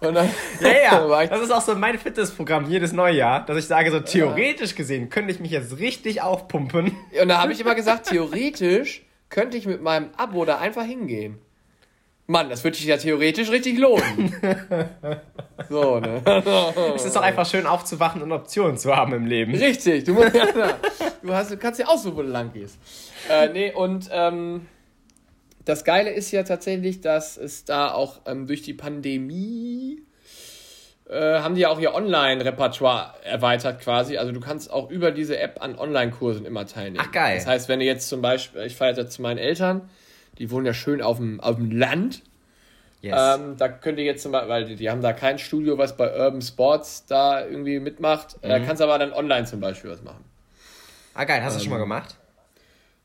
und 0.00 0.14
dann, 0.14 0.30
Ja, 0.60 0.98
ja. 1.00 1.26
Das 1.30 1.40
ist 1.40 1.50
auch 1.50 1.60
so 1.60 1.74
mein 1.74 1.98
Fitnessprogramm 1.98 2.68
jedes 2.68 2.92
Neujahr, 2.92 3.46
dass 3.46 3.56
ich 3.56 3.66
sage, 3.66 3.90
so 3.90 4.00
theoretisch 4.00 4.74
gesehen 4.74 5.08
könnte 5.08 5.32
ich 5.32 5.40
mich 5.40 5.50
jetzt 5.50 5.78
richtig 5.78 6.20
aufpumpen. 6.22 6.94
und 7.20 7.28
da 7.28 7.40
habe 7.40 7.52
ich 7.52 7.60
immer 7.60 7.74
gesagt, 7.76 8.08
theoretisch 8.08 9.02
könnte 9.30 9.56
ich 9.56 9.66
mit 9.66 9.82
meinem 9.82 10.10
Abo 10.16 10.44
da 10.44 10.58
einfach 10.58 10.84
hingehen. 10.84 11.38
Mann, 12.30 12.50
das 12.50 12.62
würde 12.62 12.76
sich 12.76 12.84
ja 12.84 12.98
theoretisch 12.98 13.50
richtig 13.50 13.78
lohnen. 13.78 14.34
so, 15.70 15.98
ne? 15.98 16.22
Es 16.94 17.06
ist 17.06 17.16
doch 17.16 17.22
einfach 17.22 17.48
schön 17.48 17.64
aufzuwachen 17.64 18.20
und 18.20 18.30
Optionen 18.32 18.76
zu 18.76 18.94
haben 18.94 19.14
im 19.14 19.24
Leben. 19.24 19.54
Richtig, 19.54 20.04
du, 20.04 20.12
musst, 20.12 20.34
ja, 20.34 20.46
du, 21.22 21.32
hast, 21.32 21.50
du 21.50 21.56
kannst 21.56 21.80
ja 21.80 21.86
aussuchen, 21.86 22.16
wo 22.18 22.22
du 22.22 22.28
lang 22.28 22.52
gehst. 22.52 22.78
Äh, 23.30 23.48
nee, 23.48 23.72
und 23.72 24.10
ähm, 24.12 24.66
das 25.64 25.84
Geile 25.84 26.10
ist 26.10 26.30
ja 26.30 26.42
tatsächlich, 26.42 27.00
dass 27.00 27.38
es 27.38 27.64
da 27.64 27.92
auch 27.92 28.20
ähm, 28.26 28.46
durch 28.46 28.60
die 28.60 28.74
Pandemie 28.74 30.02
äh, 31.08 31.40
haben 31.40 31.54
die 31.54 31.62
ja 31.62 31.70
auch 31.70 31.80
ihr 31.80 31.94
Online-Repertoire 31.94 33.14
erweitert 33.24 33.80
quasi. 33.80 34.18
Also 34.18 34.32
du 34.32 34.40
kannst 34.40 34.70
auch 34.70 34.90
über 34.90 35.12
diese 35.12 35.38
App 35.38 35.62
an 35.62 35.78
Online-Kursen 35.78 36.44
immer 36.44 36.66
teilnehmen. 36.66 37.02
Ach, 37.08 37.10
geil. 37.10 37.36
Das 37.36 37.46
heißt, 37.46 37.70
wenn 37.70 37.80
du 37.80 37.86
jetzt 37.86 38.06
zum 38.06 38.20
Beispiel, 38.20 38.64
ich 38.64 38.76
fahre 38.76 38.92
jetzt 38.92 39.14
zu 39.14 39.22
meinen 39.22 39.38
Eltern, 39.38 39.88
die 40.38 40.50
wohnen 40.50 40.66
ja 40.66 40.74
schön 40.74 41.02
auf 41.02 41.18
dem, 41.18 41.40
auf 41.40 41.56
dem 41.56 41.70
Land. 41.70 42.22
Yes. 43.00 43.38
Ähm, 43.38 43.56
da 43.56 43.68
könnt 43.68 43.98
ihr 43.98 44.04
jetzt 44.04 44.22
zum 44.22 44.32
Beispiel, 44.32 44.48
weil 44.48 44.64
die, 44.64 44.76
die 44.76 44.90
haben 44.90 45.02
da 45.02 45.12
kein 45.12 45.38
Studio, 45.38 45.78
was 45.78 45.96
bei 45.96 46.12
Urban 46.18 46.42
Sports 46.42 47.06
da 47.06 47.44
irgendwie 47.44 47.78
mitmacht. 47.78 48.42
Mhm. 48.42 48.50
Äh, 48.50 48.60
kannst 48.60 48.82
aber 48.82 48.98
dann 48.98 49.12
online 49.12 49.46
zum 49.46 49.60
Beispiel 49.60 49.90
was 49.90 50.02
machen. 50.02 50.24
ah 51.14 51.24
geil, 51.24 51.42
hast 51.42 51.56
du 51.56 51.60
schon 51.60 51.70
mal 51.70 51.78
gemacht? 51.78 52.16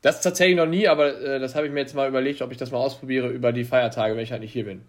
Das 0.02 0.20
tatsächlich 0.20 0.56
noch 0.56 0.66
nie, 0.66 0.88
aber 0.88 1.18
äh, 1.20 1.38
das 1.38 1.54
habe 1.54 1.66
ich 1.66 1.72
mir 1.72 1.80
jetzt 1.80 1.94
mal 1.94 2.08
überlegt, 2.08 2.42
ob 2.42 2.50
ich 2.50 2.58
das 2.58 2.70
mal 2.70 2.78
ausprobiere 2.78 3.28
über 3.28 3.52
die 3.52 3.64
Feiertage, 3.64 4.14
wenn 4.14 4.22
ich 4.22 4.32
halt 4.32 4.42
nicht 4.42 4.52
hier 4.52 4.64
bin. 4.64 4.82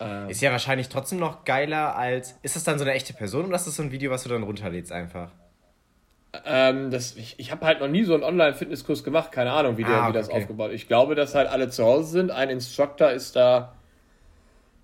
Ähm, 0.00 0.28
Ist 0.28 0.40
ja 0.40 0.50
wahrscheinlich 0.50 0.88
trotzdem 0.88 1.18
noch 1.18 1.44
geiler 1.44 1.96
als. 1.96 2.36
Ist 2.42 2.56
das 2.56 2.64
dann 2.64 2.78
so 2.78 2.84
eine 2.84 2.94
echte 2.94 3.12
Person 3.12 3.46
oder 3.46 3.56
ist 3.56 3.66
das 3.66 3.76
so 3.76 3.82
ein 3.82 3.92
Video, 3.92 4.10
was 4.10 4.24
du 4.24 4.28
dann 4.28 4.42
runterlädst 4.42 4.92
einfach? 4.92 5.30
Ähm, 6.44 6.90
das, 6.90 7.16
ich 7.16 7.34
ich 7.38 7.50
habe 7.50 7.64
halt 7.66 7.80
noch 7.80 7.88
nie 7.88 8.04
so 8.04 8.14
einen 8.14 8.22
Online-Fitnesskurs 8.22 9.02
gemacht, 9.04 9.32
keine 9.32 9.52
Ahnung, 9.52 9.76
wie, 9.78 9.84
der, 9.84 10.02
Ah, 10.02 10.08
wie 10.08 10.12
das 10.12 10.28
okay. 10.28 10.38
aufgebaut 10.42 10.70
ist. 10.70 10.76
Ich 10.82 10.88
glaube, 10.88 11.14
dass 11.14 11.34
halt 11.34 11.48
alle 11.48 11.68
zu 11.70 11.84
Hause 11.84 12.10
sind. 12.10 12.30
Ein 12.30 12.50
Instructor 12.50 13.10
ist 13.10 13.34
da 13.36 13.74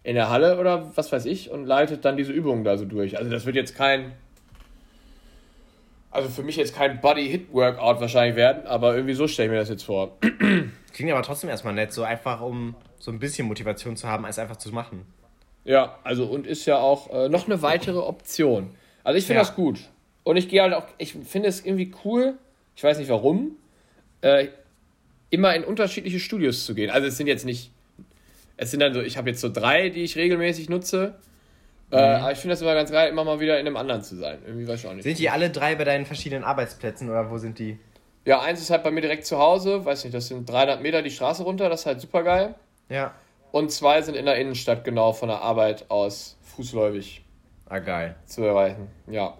in 0.02 0.14
der 0.14 0.30
Halle 0.30 0.58
oder 0.58 0.90
was 0.96 1.12
weiß 1.12 1.24
ich 1.26 1.50
und 1.50 1.64
leitet 1.66 2.04
dann 2.04 2.16
diese 2.16 2.32
Übungen 2.32 2.64
da 2.64 2.76
so 2.76 2.84
durch. 2.84 3.18
Also 3.18 3.30
das 3.30 3.46
wird 3.46 3.56
jetzt 3.56 3.74
kein. 3.76 4.12
Also 6.10 6.28
für 6.28 6.42
mich 6.44 6.56
jetzt 6.56 6.76
kein 6.76 7.00
Body-Hit-Workout 7.00 8.00
wahrscheinlich 8.00 8.36
werden, 8.36 8.66
aber 8.66 8.94
irgendwie 8.94 9.14
so 9.14 9.26
stelle 9.26 9.46
ich 9.46 9.52
mir 9.52 9.58
das 9.58 9.68
jetzt 9.68 9.82
vor. 9.84 10.16
klingt 10.92 11.10
aber 11.10 11.22
trotzdem 11.22 11.50
erstmal 11.50 11.74
nett, 11.74 11.92
so 11.92 12.04
einfach 12.04 12.40
um 12.40 12.76
so 13.00 13.10
ein 13.10 13.18
bisschen 13.18 13.48
Motivation 13.48 13.96
zu 13.96 14.06
haben, 14.08 14.24
als 14.24 14.38
einfach 14.38 14.56
zu 14.56 14.70
machen. 14.72 15.04
Ja, 15.64 15.98
also 16.04 16.26
und 16.26 16.46
ist 16.46 16.66
ja 16.66 16.78
auch 16.78 17.10
äh, 17.12 17.28
noch 17.28 17.46
eine 17.46 17.60
weitere 17.62 17.98
Option. 17.98 18.70
Also 19.02 19.18
ich 19.18 19.24
finde 19.26 19.38
Ja. 19.40 19.46
das 19.46 19.56
gut. 19.56 19.80
Und 20.24 20.36
ich 20.36 20.48
gehe 20.48 20.62
halt 20.62 20.74
auch, 20.74 20.86
ich 20.98 21.12
finde 21.12 21.48
es 21.48 21.64
irgendwie 21.64 21.92
cool, 22.04 22.34
ich 22.76 22.82
weiß 22.82 22.98
nicht 22.98 23.08
warum, 23.10 23.56
äh, 24.22 24.48
immer 25.30 25.54
in 25.54 25.64
unterschiedliche 25.64 26.18
Studios 26.18 26.64
zu 26.64 26.74
gehen. 26.74 26.90
Also 26.90 27.06
es 27.08 27.16
sind 27.16 27.26
jetzt 27.26 27.44
nicht, 27.44 27.70
es 28.56 28.70
sind 28.70 28.80
dann 28.80 28.94
so, 28.94 29.00
ich 29.00 29.16
habe 29.16 29.30
jetzt 29.30 29.40
so 29.40 29.50
drei, 29.50 29.90
die 29.90 30.02
ich 30.02 30.16
regelmäßig 30.16 30.68
nutze. 30.68 31.14
Äh, 31.90 31.96
aber 31.96 32.32
ich 32.32 32.38
finde 32.38 32.54
das 32.54 32.62
immer 32.62 32.74
ganz 32.74 32.90
geil, 32.90 33.10
immer 33.10 33.24
mal 33.24 33.38
wieder 33.38 33.60
in 33.60 33.66
einem 33.66 33.76
anderen 33.76 34.02
zu 34.02 34.16
sein. 34.16 34.38
Irgendwie 34.46 34.66
weiß 34.66 34.80
ich 34.80 34.86
auch 34.86 34.94
nicht. 34.94 35.04
Sind 35.04 35.18
die 35.18 35.28
alle 35.30 35.50
drei 35.50 35.74
bei 35.76 35.84
deinen 35.84 36.06
verschiedenen 36.06 36.42
Arbeitsplätzen 36.42 37.08
oder 37.10 37.30
wo 37.30 37.38
sind 37.38 37.58
die? 37.58 37.78
Ja, 38.24 38.40
eins 38.40 38.60
ist 38.60 38.70
halt 38.70 38.82
bei 38.82 38.90
mir 38.90 39.02
direkt 39.02 39.26
zu 39.26 39.38
Hause, 39.38 39.84
weiß 39.84 40.04
nicht, 40.04 40.14
das 40.14 40.28
sind 40.28 40.48
300 40.48 40.80
Meter 40.80 41.02
die 41.02 41.10
Straße 41.10 41.42
runter, 41.42 41.68
das 41.68 41.80
ist 41.80 41.86
halt 41.86 42.00
super 42.00 42.22
geil. 42.22 42.54
Ja. 42.88 43.14
Und 43.52 43.70
zwei 43.70 44.00
sind 44.02 44.16
in 44.16 44.24
der 44.24 44.36
Innenstadt 44.36 44.82
genau 44.84 45.12
von 45.12 45.28
der 45.28 45.42
Arbeit 45.42 45.90
aus 45.90 46.38
fußläufig 46.42 47.22
Ah, 47.68 47.78
geil. 47.80 48.16
zu 48.26 48.42
erreichen. 48.42 48.88
Ja. 49.08 49.36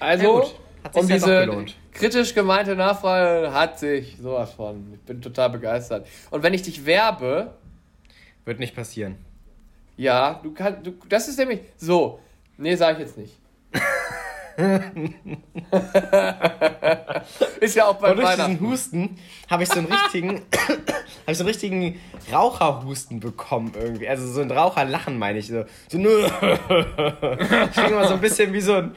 Also, 0.00 0.24
Ja, 0.24 0.30
gut. 0.40 0.54
Hat 0.84 0.92
sich 0.94 1.02
um 1.02 1.08
diese 1.08 1.64
kritisch 1.92 2.34
gemeinte 2.34 2.76
Nachfrage 2.76 3.52
hat 3.54 3.78
sich 3.78 4.16
sowas 4.20 4.52
von. 4.52 4.92
Ich 4.92 5.00
bin 5.00 5.22
total 5.22 5.48
begeistert. 5.50 6.06
Und 6.30 6.42
wenn 6.42 6.52
ich 6.52 6.60
dich 6.62 6.84
werbe, 6.84 7.54
Wird 8.44 8.58
nicht 8.58 8.76
passieren. 8.76 9.16
ja, 9.96 10.40
du 10.42 10.52
kannst, 10.52 10.86
du, 10.86 10.92
das 11.08 11.28
ist 11.28 11.38
nämlich 11.38 11.60
so. 11.78 12.18
Nee, 12.58 12.74
sag 12.76 12.94
ich 12.94 13.00
jetzt 13.06 13.16
nicht. 13.16 13.34
ist 17.60 17.74
ja 17.74 17.86
auch 17.86 17.96
bei 17.96 18.10
Und 18.12 18.18
durch 18.18 18.34
diesen. 18.34 18.60
Husten 18.60 19.18
habe 19.50 19.62
ich 19.64 19.68
so 19.68 19.78
einen 19.78 19.90
richtigen, 19.92 20.42
habe 20.52 21.32
ich 21.32 21.38
so 21.38 21.42
einen 21.42 21.48
richtigen 21.48 22.00
Raucherhusten 22.32 23.20
bekommen 23.20 23.72
irgendwie. 23.74 24.08
Also 24.08 24.26
so 24.30 24.40
ein 24.42 24.50
Raucherlachen 24.50 25.18
meine 25.18 25.38
ich 25.38 25.48
so. 25.48 25.64
So 25.88 25.98
nö. 25.98 26.26
Ich 27.64 27.72
klinge 27.72 27.90
immer 27.90 28.06
so 28.06 28.14
ein 28.14 28.20
bisschen 28.20 28.52
wie 28.52 28.60
so 28.60 28.74
ein, 28.74 28.94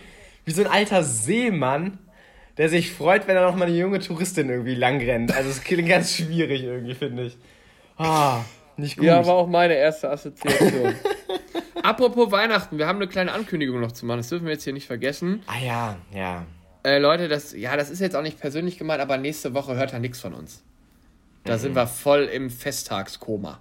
wie 0.47 0.51
so 0.51 0.61
ein 0.63 0.67
alter 0.67 1.03
Seemann, 1.03 1.99
der 2.57 2.69
sich 2.69 2.91
freut, 2.93 3.27
wenn 3.27 3.35
er 3.35 3.43
noch 3.45 3.55
mal 3.57 3.65
eine 3.67 3.75
junge 3.75 3.99
Touristin 3.99 4.49
irgendwie 4.49 4.75
lang 4.75 4.97
rennt. 4.99 5.35
Also 5.35 5.49
es 5.49 5.61
klingt 5.61 5.89
ganz 5.89 6.15
schwierig 6.15 6.63
irgendwie, 6.63 6.95
finde 6.95 7.25
ich. 7.25 7.37
Ah, 7.97 8.39
nicht 8.77 8.95
gut. 8.95 9.05
Ja, 9.05 9.25
war 9.27 9.35
auch 9.35 9.47
meine 9.47 9.73
erste 9.75 10.09
Assoziation. 10.09 10.95
Apropos 11.83 12.31
Weihnachten, 12.31 12.77
wir 12.77 12.87
haben 12.87 12.95
eine 12.95 13.07
kleine 13.07 13.33
Ankündigung 13.33 13.79
noch 13.81 13.91
zu 13.91 14.05
machen. 14.05 14.19
Das 14.19 14.29
dürfen 14.29 14.45
wir 14.45 14.53
jetzt 14.53 14.63
hier 14.63 14.73
nicht 14.73 14.87
vergessen. 14.87 15.43
ah 15.47 15.59
ja, 15.63 15.97
ja. 16.15 16.45
Äh, 16.83 16.99
Leute, 16.99 17.27
das, 17.27 17.51
ja, 17.53 17.75
das 17.75 17.89
ist 17.89 17.99
jetzt 17.99 18.15
auch 18.15 18.21
nicht 18.21 18.39
persönlich 18.39 18.77
gemeint, 18.77 19.01
aber 19.01 19.17
nächste 19.17 19.53
Woche 19.53 19.75
hört 19.75 19.91
er 19.91 19.99
nichts 19.99 20.21
von 20.21 20.33
uns. 20.33 20.63
Da 21.43 21.55
Mhm. 21.55 21.59
sind 21.59 21.75
wir 21.75 21.87
voll 21.87 22.23
im 22.23 22.49
Festtagskoma. 22.49 23.59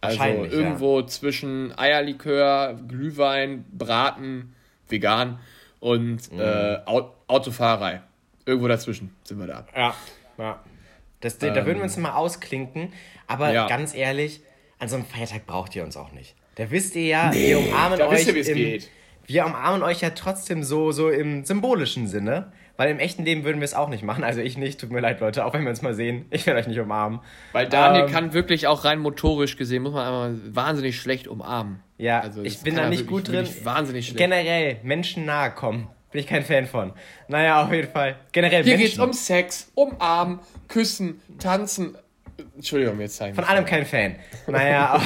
Also 0.00 0.22
irgendwo 0.24 1.02
zwischen 1.02 1.76
Eierlikör, 1.78 2.78
Glühwein, 2.88 3.64
Braten, 3.72 4.54
vegan 4.88 5.40
und 5.80 6.32
Mhm. 6.32 6.40
äh, 6.40 6.78
Au 6.86 7.14
Autofahrerei. 7.26 8.02
Irgendwo 8.46 8.68
dazwischen 8.68 9.14
sind 9.24 9.38
wir 9.38 9.46
da. 9.46 9.66
Ja, 9.76 9.94
ja. 10.38 10.60
Das, 11.20 11.36
da 11.38 11.54
würden 11.66 11.76
wir 11.78 11.82
uns 11.84 11.96
mal 11.98 12.12
ausklinken. 12.12 12.92
Aber 13.26 13.48
Ähm. 13.48 13.54
Ja. 13.54 13.66
ganz 13.68 13.94
ehrlich, 13.94 14.40
an 14.78 14.88
so 14.88 14.96
einem 14.96 15.04
Feiertag 15.04 15.46
braucht 15.46 15.76
ihr 15.76 15.84
uns 15.84 15.96
auch 15.96 16.12
nicht. 16.12 16.34
Da 16.56 16.70
wisst 16.70 16.96
ihr 16.96 17.06
ja, 17.06 17.32
wir 17.32 17.58
umarmen 17.58 17.98
da 17.98 18.08
euch. 18.08 18.26
wisst 18.26 18.48
ihr, 18.48 18.56
im, 18.56 18.56
geht. 18.56 18.90
Wir 19.26 19.44
umarmen 19.46 19.82
euch 19.82 20.00
ja 20.00 20.10
trotzdem 20.10 20.62
so, 20.64 20.92
so 20.92 21.10
im 21.10 21.44
symbolischen 21.44 22.08
Sinne. 22.08 22.52
Weil 22.80 22.88
im 22.92 22.98
echten 22.98 23.26
Leben 23.26 23.44
würden 23.44 23.58
wir 23.60 23.66
es 23.66 23.74
auch 23.74 23.90
nicht 23.90 24.02
machen. 24.02 24.24
Also 24.24 24.40
ich 24.40 24.56
nicht, 24.56 24.80
tut 24.80 24.90
mir 24.90 25.00
leid, 25.00 25.20
Leute, 25.20 25.44
auch 25.44 25.52
wenn 25.52 25.64
wir 25.64 25.68
uns 25.68 25.82
mal 25.82 25.92
sehen. 25.92 26.24
Ich 26.30 26.46
werde 26.46 26.60
euch 26.60 26.66
nicht 26.66 26.80
umarmen. 26.80 27.20
Weil 27.52 27.68
Daniel 27.68 28.04
Ähm, 28.06 28.10
kann 28.10 28.32
wirklich 28.32 28.68
auch 28.68 28.86
rein 28.86 29.00
motorisch 29.00 29.58
gesehen, 29.58 29.82
muss 29.82 29.92
man 29.92 30.06
einmal 30.06 30.54
wahnsinnig 30.56 30.98
schlecht 30.98 31.28
umarmen. 31.28 31.80
Ja, 31.98 32.20
Also, 32.20 32.42
ich 32.42 32.62
bin 32.62 32.76
da 32.76 32.88
nicht 32.88 33.00
wirklich- 33.00 33.24
gut 33.26 33.28
drin. 33.28 33.46
Wahnsinnig 33.64 34.06
schlecht. 34.06 34.16
Generell, 34.16 34.78
Menschen 34.82 35.26
nahe 35.26 35.50
kommen. 35.50 35.88
Bin 36.10 36.22
ich 36.22 36.26
kein 36.26 36.42
Fan 36.42 36.64
von. 36.64 36.94
Naja, 37.28 37.62
auf 37.62 37.70
jeden 37.70 37.92
Fall. 37.92 38.16
Generell 38.32 38.64
Hier 38.64 38.78
Menschen. 38.78 38.86
geht's 38.96 38.98
um 38.98 39.12
Sex, 39.12 39.70
umarmen, 39.74 40.40
küssen, 40.66 41.20
tanzen. 41.38 41.98
Entschuldigung, 42.56 42.98
jetzt 42.98 43.16
zeigen 43.16 43.34
Von 43.34 43.44
allem 43.44 43.66
kein 43.66 43.84
Fan. 43.84 44.16
Naja, 44.46 44.98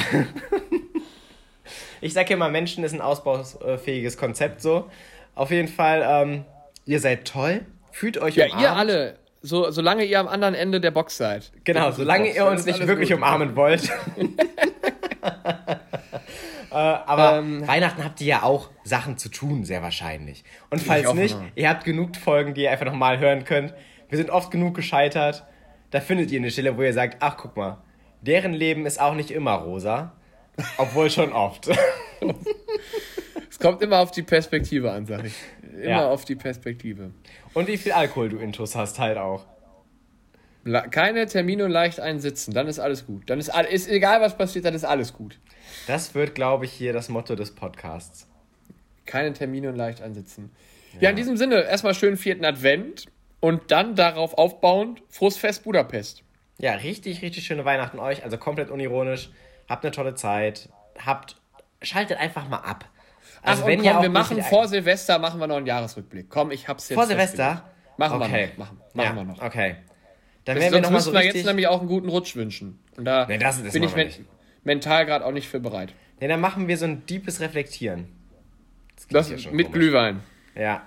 ich 1.99 2.13
sage 2.13 2.33
immer, 2.33 2.47
Menschen 2.47 2.85
ist 2.85 2.93
ein 2.93 3.01
ausbaufähiges 3.01 4.15
Konzept 4.17 4.61
so. 4.61 4.89
Auf 5.35 5.51
jeden 5.51 5.67
Fall, 5.67 6.05
ähm, 6.07 6.45
ihr 6.85 6.99
seid 6.99 7.25
toll, 7.27 7.61
fühlt 7.91 8.17
euch 8.17 8.35
Ja, 8.35 8.45
umarmt. 8.45 8.61
ihr 8.63 8.73
alle. 8.73 9.19
So, 9.41 9.69
solange 9.69 10.03
ihr 10.05 10.19
am 10.19 10.27
anderen 10.27 10.55
Ende 10.55 10.81
der 10.81 10.89
Box 10.91 11.17
seid. 11.17 11.51
Genau, 11.65 11.91
solange 11.91 12.33
ihr 12.35 12.45
uns 12.47 12.65
nicht 12.65 12.85
wirklich 12.87 13.09
gut. 13.09 13.17
umarmen 13.17 13.55
wollt. 13.55 13.91
äh, 16.71 16.75
aber 16.75 17.37
Ähm. 17.39 17.67
Weihnachten 17.67 18.03
habt 18.03 18.19
ihr 18.21 18.27
ja 18.27 18.43
auch 18.43 18.69
Sachen 18.83 19.17
zu 19.17 19.29
tun, 19.29 19.63
sehr 19.65 19.81
wahrscheinlich. 19.81 20.43
Und 20.69 20.81
falls 20.81 21.13
nicht, 21.13 21.35
immer. 21.35 21.45
ihr 21.55 21.69
habt 21.69 21.83
genug 21.85 22.15
Folgen, 22.17 22.53
die 22.53 22.63
ihr 22.63 22.71
einfach 22.71 22.85
nochmal 22.85 23.19
hören 23.19 23.43
könnt. 23.45 23.73
Wir 24.09 24.17
sind 24.17 24.29
oft 24.29 24.51
genug 24.51 24.75
gescheitert. 24.75 25.43
Da 25.91 26.01
findet 26.01 26.31
ihr 26.31 26.39
eine 26.39 26.49
Stelle, 26.51 26.75
wo 26.77 26.81
ihr 26.81 26.93
sagt, 26.93 27.17
ach 27.19 27.37
guck 27.37 27.55
mal, 27.55 27.77
deren 28.21 28.53
Leben 28.53 28.85
ist 28.85 28.99
auch 28.99 29.13
nicht 29.13 29.31
immer 29.31 29.53
rosa. 29.53 30.13
Obwohl 30.77 31.09
schon 31.09 31.33
oft. 31.33 31.69
Es 33.55 33.59
kommt 33.61 33.81
immer 33.81 33.99
auf 33.99 34.11
die 34.11 34.21
Perspektive 34.21 34.91
an, 34.91 35.05
sag 35.05 35.23
ich. 35.23 35.33
Immer 35.75 35.89
Ja. 35.89 36.09
auf 36.09 36.25
die 36.25 36.35
Perspektive. 36.35 37.11
Und 37.53 37.69
wie 37.69 37.77
viel 37.77 37.93
Alkohol 37.93 38.27
du 38.27 38.37
intus 38.37 38.75
hast 38.75 38.99
halt 38.99 39.17
auch. 39.17 39.45
Keine 40.91 41.25
Termine 41.25 41.63
und 41.63 41.71
leicht 41.71 42.01
einsitzen, 42.01 42.53
dann 42.53 42.67
ist 42.67 42.79
alles 42.79 43.05
gut. 43.05 43.29
Dann 43.29 43.39
ist, 43.39 43.49
ist 43.69 43.87
egal, 43.87 44.19
was 44.19 44.37
passiert, 44.37 44.65
dann 44.65 44.73
ist 44.73 44.83
alles 44.83 45.13
gut. 45.13 45.39
Das 45.87 46.13
wird, 46.15 46.35
glaube 46.35 46.65
ich, 46.65 46.73
hier 46.73 46.91
das 46.91 47.07
Motto 47.07 47.35
des 47.37 47.55
Podcasts. 47.55 48.27
Keine 49.05 49.31
Termine 49.31 49.69
und 49.69 49.77
leicht 49.77 50.01
einsitzen. 50.01 50.51
Ja, 50.99 51.11
in 51.11 51.15
diesem 51.15 51.37
Sinne, 51.37 51.61
erstmal 51.61 51.93
schönen 51.93 52.17
vierten 52.17 52.43
Advent 52.43 53.05
und 53.39 53.71
dann 53.71 53.95
darauf 53.95 54.33
aufbauend 54.33 55.01
Frustfest 55.07 55.63
Budapest. 55.63 56.23
Ja, 56.57 56.73
richtig, 56.73 57.21
richtig 57.21 57.45
schöne 57.45 57.63
Weihnachten 57.63 57.99
euch. 57.99 58.21
Also 58.25 58.37
komplett 58.37 58.69
unironisch. 58.69 59.29
Habt 59.69 59.85
eine 59.85 59.91
tolle 59.93 60.15
Zeit. 60.15 60.67
Habt. 61.05 61.37
Schaltet 61.81 62.17
einfach 62.19 62.49
mal 62.49 62.57
ab. 62.57 62.83
Also 63.45 63.63
Ach, 63.63 63.67
und 63.69 63.77
komm, 63.83 63.87
auch 63.97 64.01
wir 64.01 64.09
machen 64.09 64.41
vor 64.43 64.67
Silvester 64.67 65.19
machen 65.19 65.39
wir 65.39 65.47
noch 65.47 65.57
einen 65.57 65.67
Jahresrückblick. 65.67 66.29
Komm, 66.29 66.51
ich 66.51 66.67
hab's 66.67 66.89
jetzt. 66.89 66.95
Vor 66.95 67.05
Silvester? 67.05 67.63
Machen 67.97 68.21
Okay. 68.21 68.31
wir 68.31 68.47
noch. 68.47 68.57
Machen, 68.57 68.77
machen 68.93 69.05
ja, 69.05 69.15
wir 69.15 69.23
noch. 69.23 69.41
Okay. 69.41 69.75
Dann 70.45 70.55
Das, 70.55 70.63
werden 70.63 70.73
wir 70.75 70.81
noch 70.81 70.91
mal 70.91 70.99
so 70.99 71.11
wir 71.13 71.19
richtig. 71.19 71.35
jetzt 71.37 71.45
nämlich 71.45 71.67
auch 71.67 71.79
einen 71.79 71.87
guten 71.87 72.09
Rutsch 72.09 72.35
wünschen. 72.35 72.79
Und 72.97 73.05
da 73.05 73.25
Nee, 73.27 73.37
das- 73.37 73.63
das 73.63 73.73
bin 73.73 73.83
ich 73.83 73.95
men 73.95 74.07
nicht. 74.07 74.21
mental 74.63 75.05
gerade 75.05 75.25
auch 75.25 75.31
nicht 75.31 75.47
für 75.47 75.59
bereit. 75.59 75.93
nee, 76.19 76.27
dann 76.27 76.39
machen 76.39 76.67
wir 76.67 76.77
so 76.77 76.85
ein 76.85 77.05
deepes 77.05 77.39
Reflektieren. 77.39 78.07
Das 79.09 79.29
ja 79.29 79.37
schon 79.37 79.55
mit 79.55 79.67
komisch. 79.67 79.79
Glühwein. 79.79 80.21
Ja. 80.55 80.83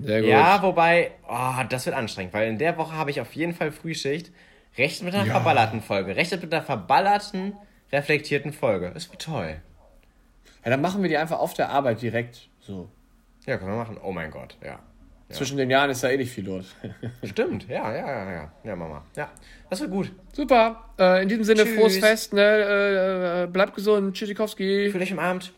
Sehr 0.00 0.20
gut. 0.20 0.30
Ja, 0.30 0.62
wobei, 0.62 1.10
oh, 1.28 1.62
das 1.68 1.86
wird 1.86 1.96
anstrengend, 1.96 2.32
weil 2.34 2.48
in 2.48 2.58
der 2.58 2.76
Woche 2.76 2.94
habe 2.94 3.10
ich 3.10 3.20
auf 3.20 3.32
jeden 3.34 3.54
Fall 3.54 3.72
Frühschicht. 3.72 4.30
Rechnet 4.76 5.04
mit 5.06 5.14
einer 5.14 5.26
Ja. 5.26 5.32
verballerten 5.32 5.80
Folge. 5.82 6.14
Rechnet 6.14 6.42
mit 6.42 6.52
einer 6.54 6.62
verballerten, 6.62 7.54
reflektierten 7.90 8.52
Folge. 8.52 8.90
Das 8.94 9.10
wird 9.10 9.22
toll. 9.22 9.56
Ja, 10.68 10.72
dann 10.72 10.82
machen 10.82 11.00
wir 11.00 11.08
die 11.08 11.16
einfach 11.16 11.38
auf 11.38 11.54
der 11.54 11.70
Arbeit 11.70 12.02
direkt. 12.02 12.50
So. 12.60 12.90
Ja, 13.46 13.56
können 13.56 13.70
wir 13.70 13.78
machen. 13.78 13.96
Oh 14.04 14.12
mein 14.12 14.30
Gott, 14.30 14.58
ja. 14.62 14.78
Zwischen 15.30 15.56
den 15.56 15.70
Jahren 15.70 15.88
ist 15.88 16.04
da 16.04 16.10
eh 16.10 16.18
nicht 16.18 16.30
viel 16.30 16.44
los. 16.44 16.76
Stimmt, 17.24 17.66
ja, 17.68 17.90
ja, 17.90 18.06
ja, 18.06 18.32
ja. 18.32 18.52
Ja, 18.64 18.76
Mama. 18.76 19.02
Ja, 19.16 19.30
das 19.70 19.80
wird 19.80 19.90
gut. 19.90 20.12
Super. 20.34 20.90
Äh, 20.98 21.22
in 21.22 21.30
diesem 21.30 21.44
Sinne, 21.44 21.64
Tschüss. 21.64 21.74
frohes 21.74 21.98
Fest. 21.98 22.34
Ne? 22.34 22.42
Äh, 22.42 23.44
äh, 23.44 23.46
bleibt 23.46 23.74
gesund. 23.74 24.14
Tschüssikowski. 24.14 24.90
Fühlt 24.90 25.02
euch 25.02 25.12
umarmt. 25.12 25.54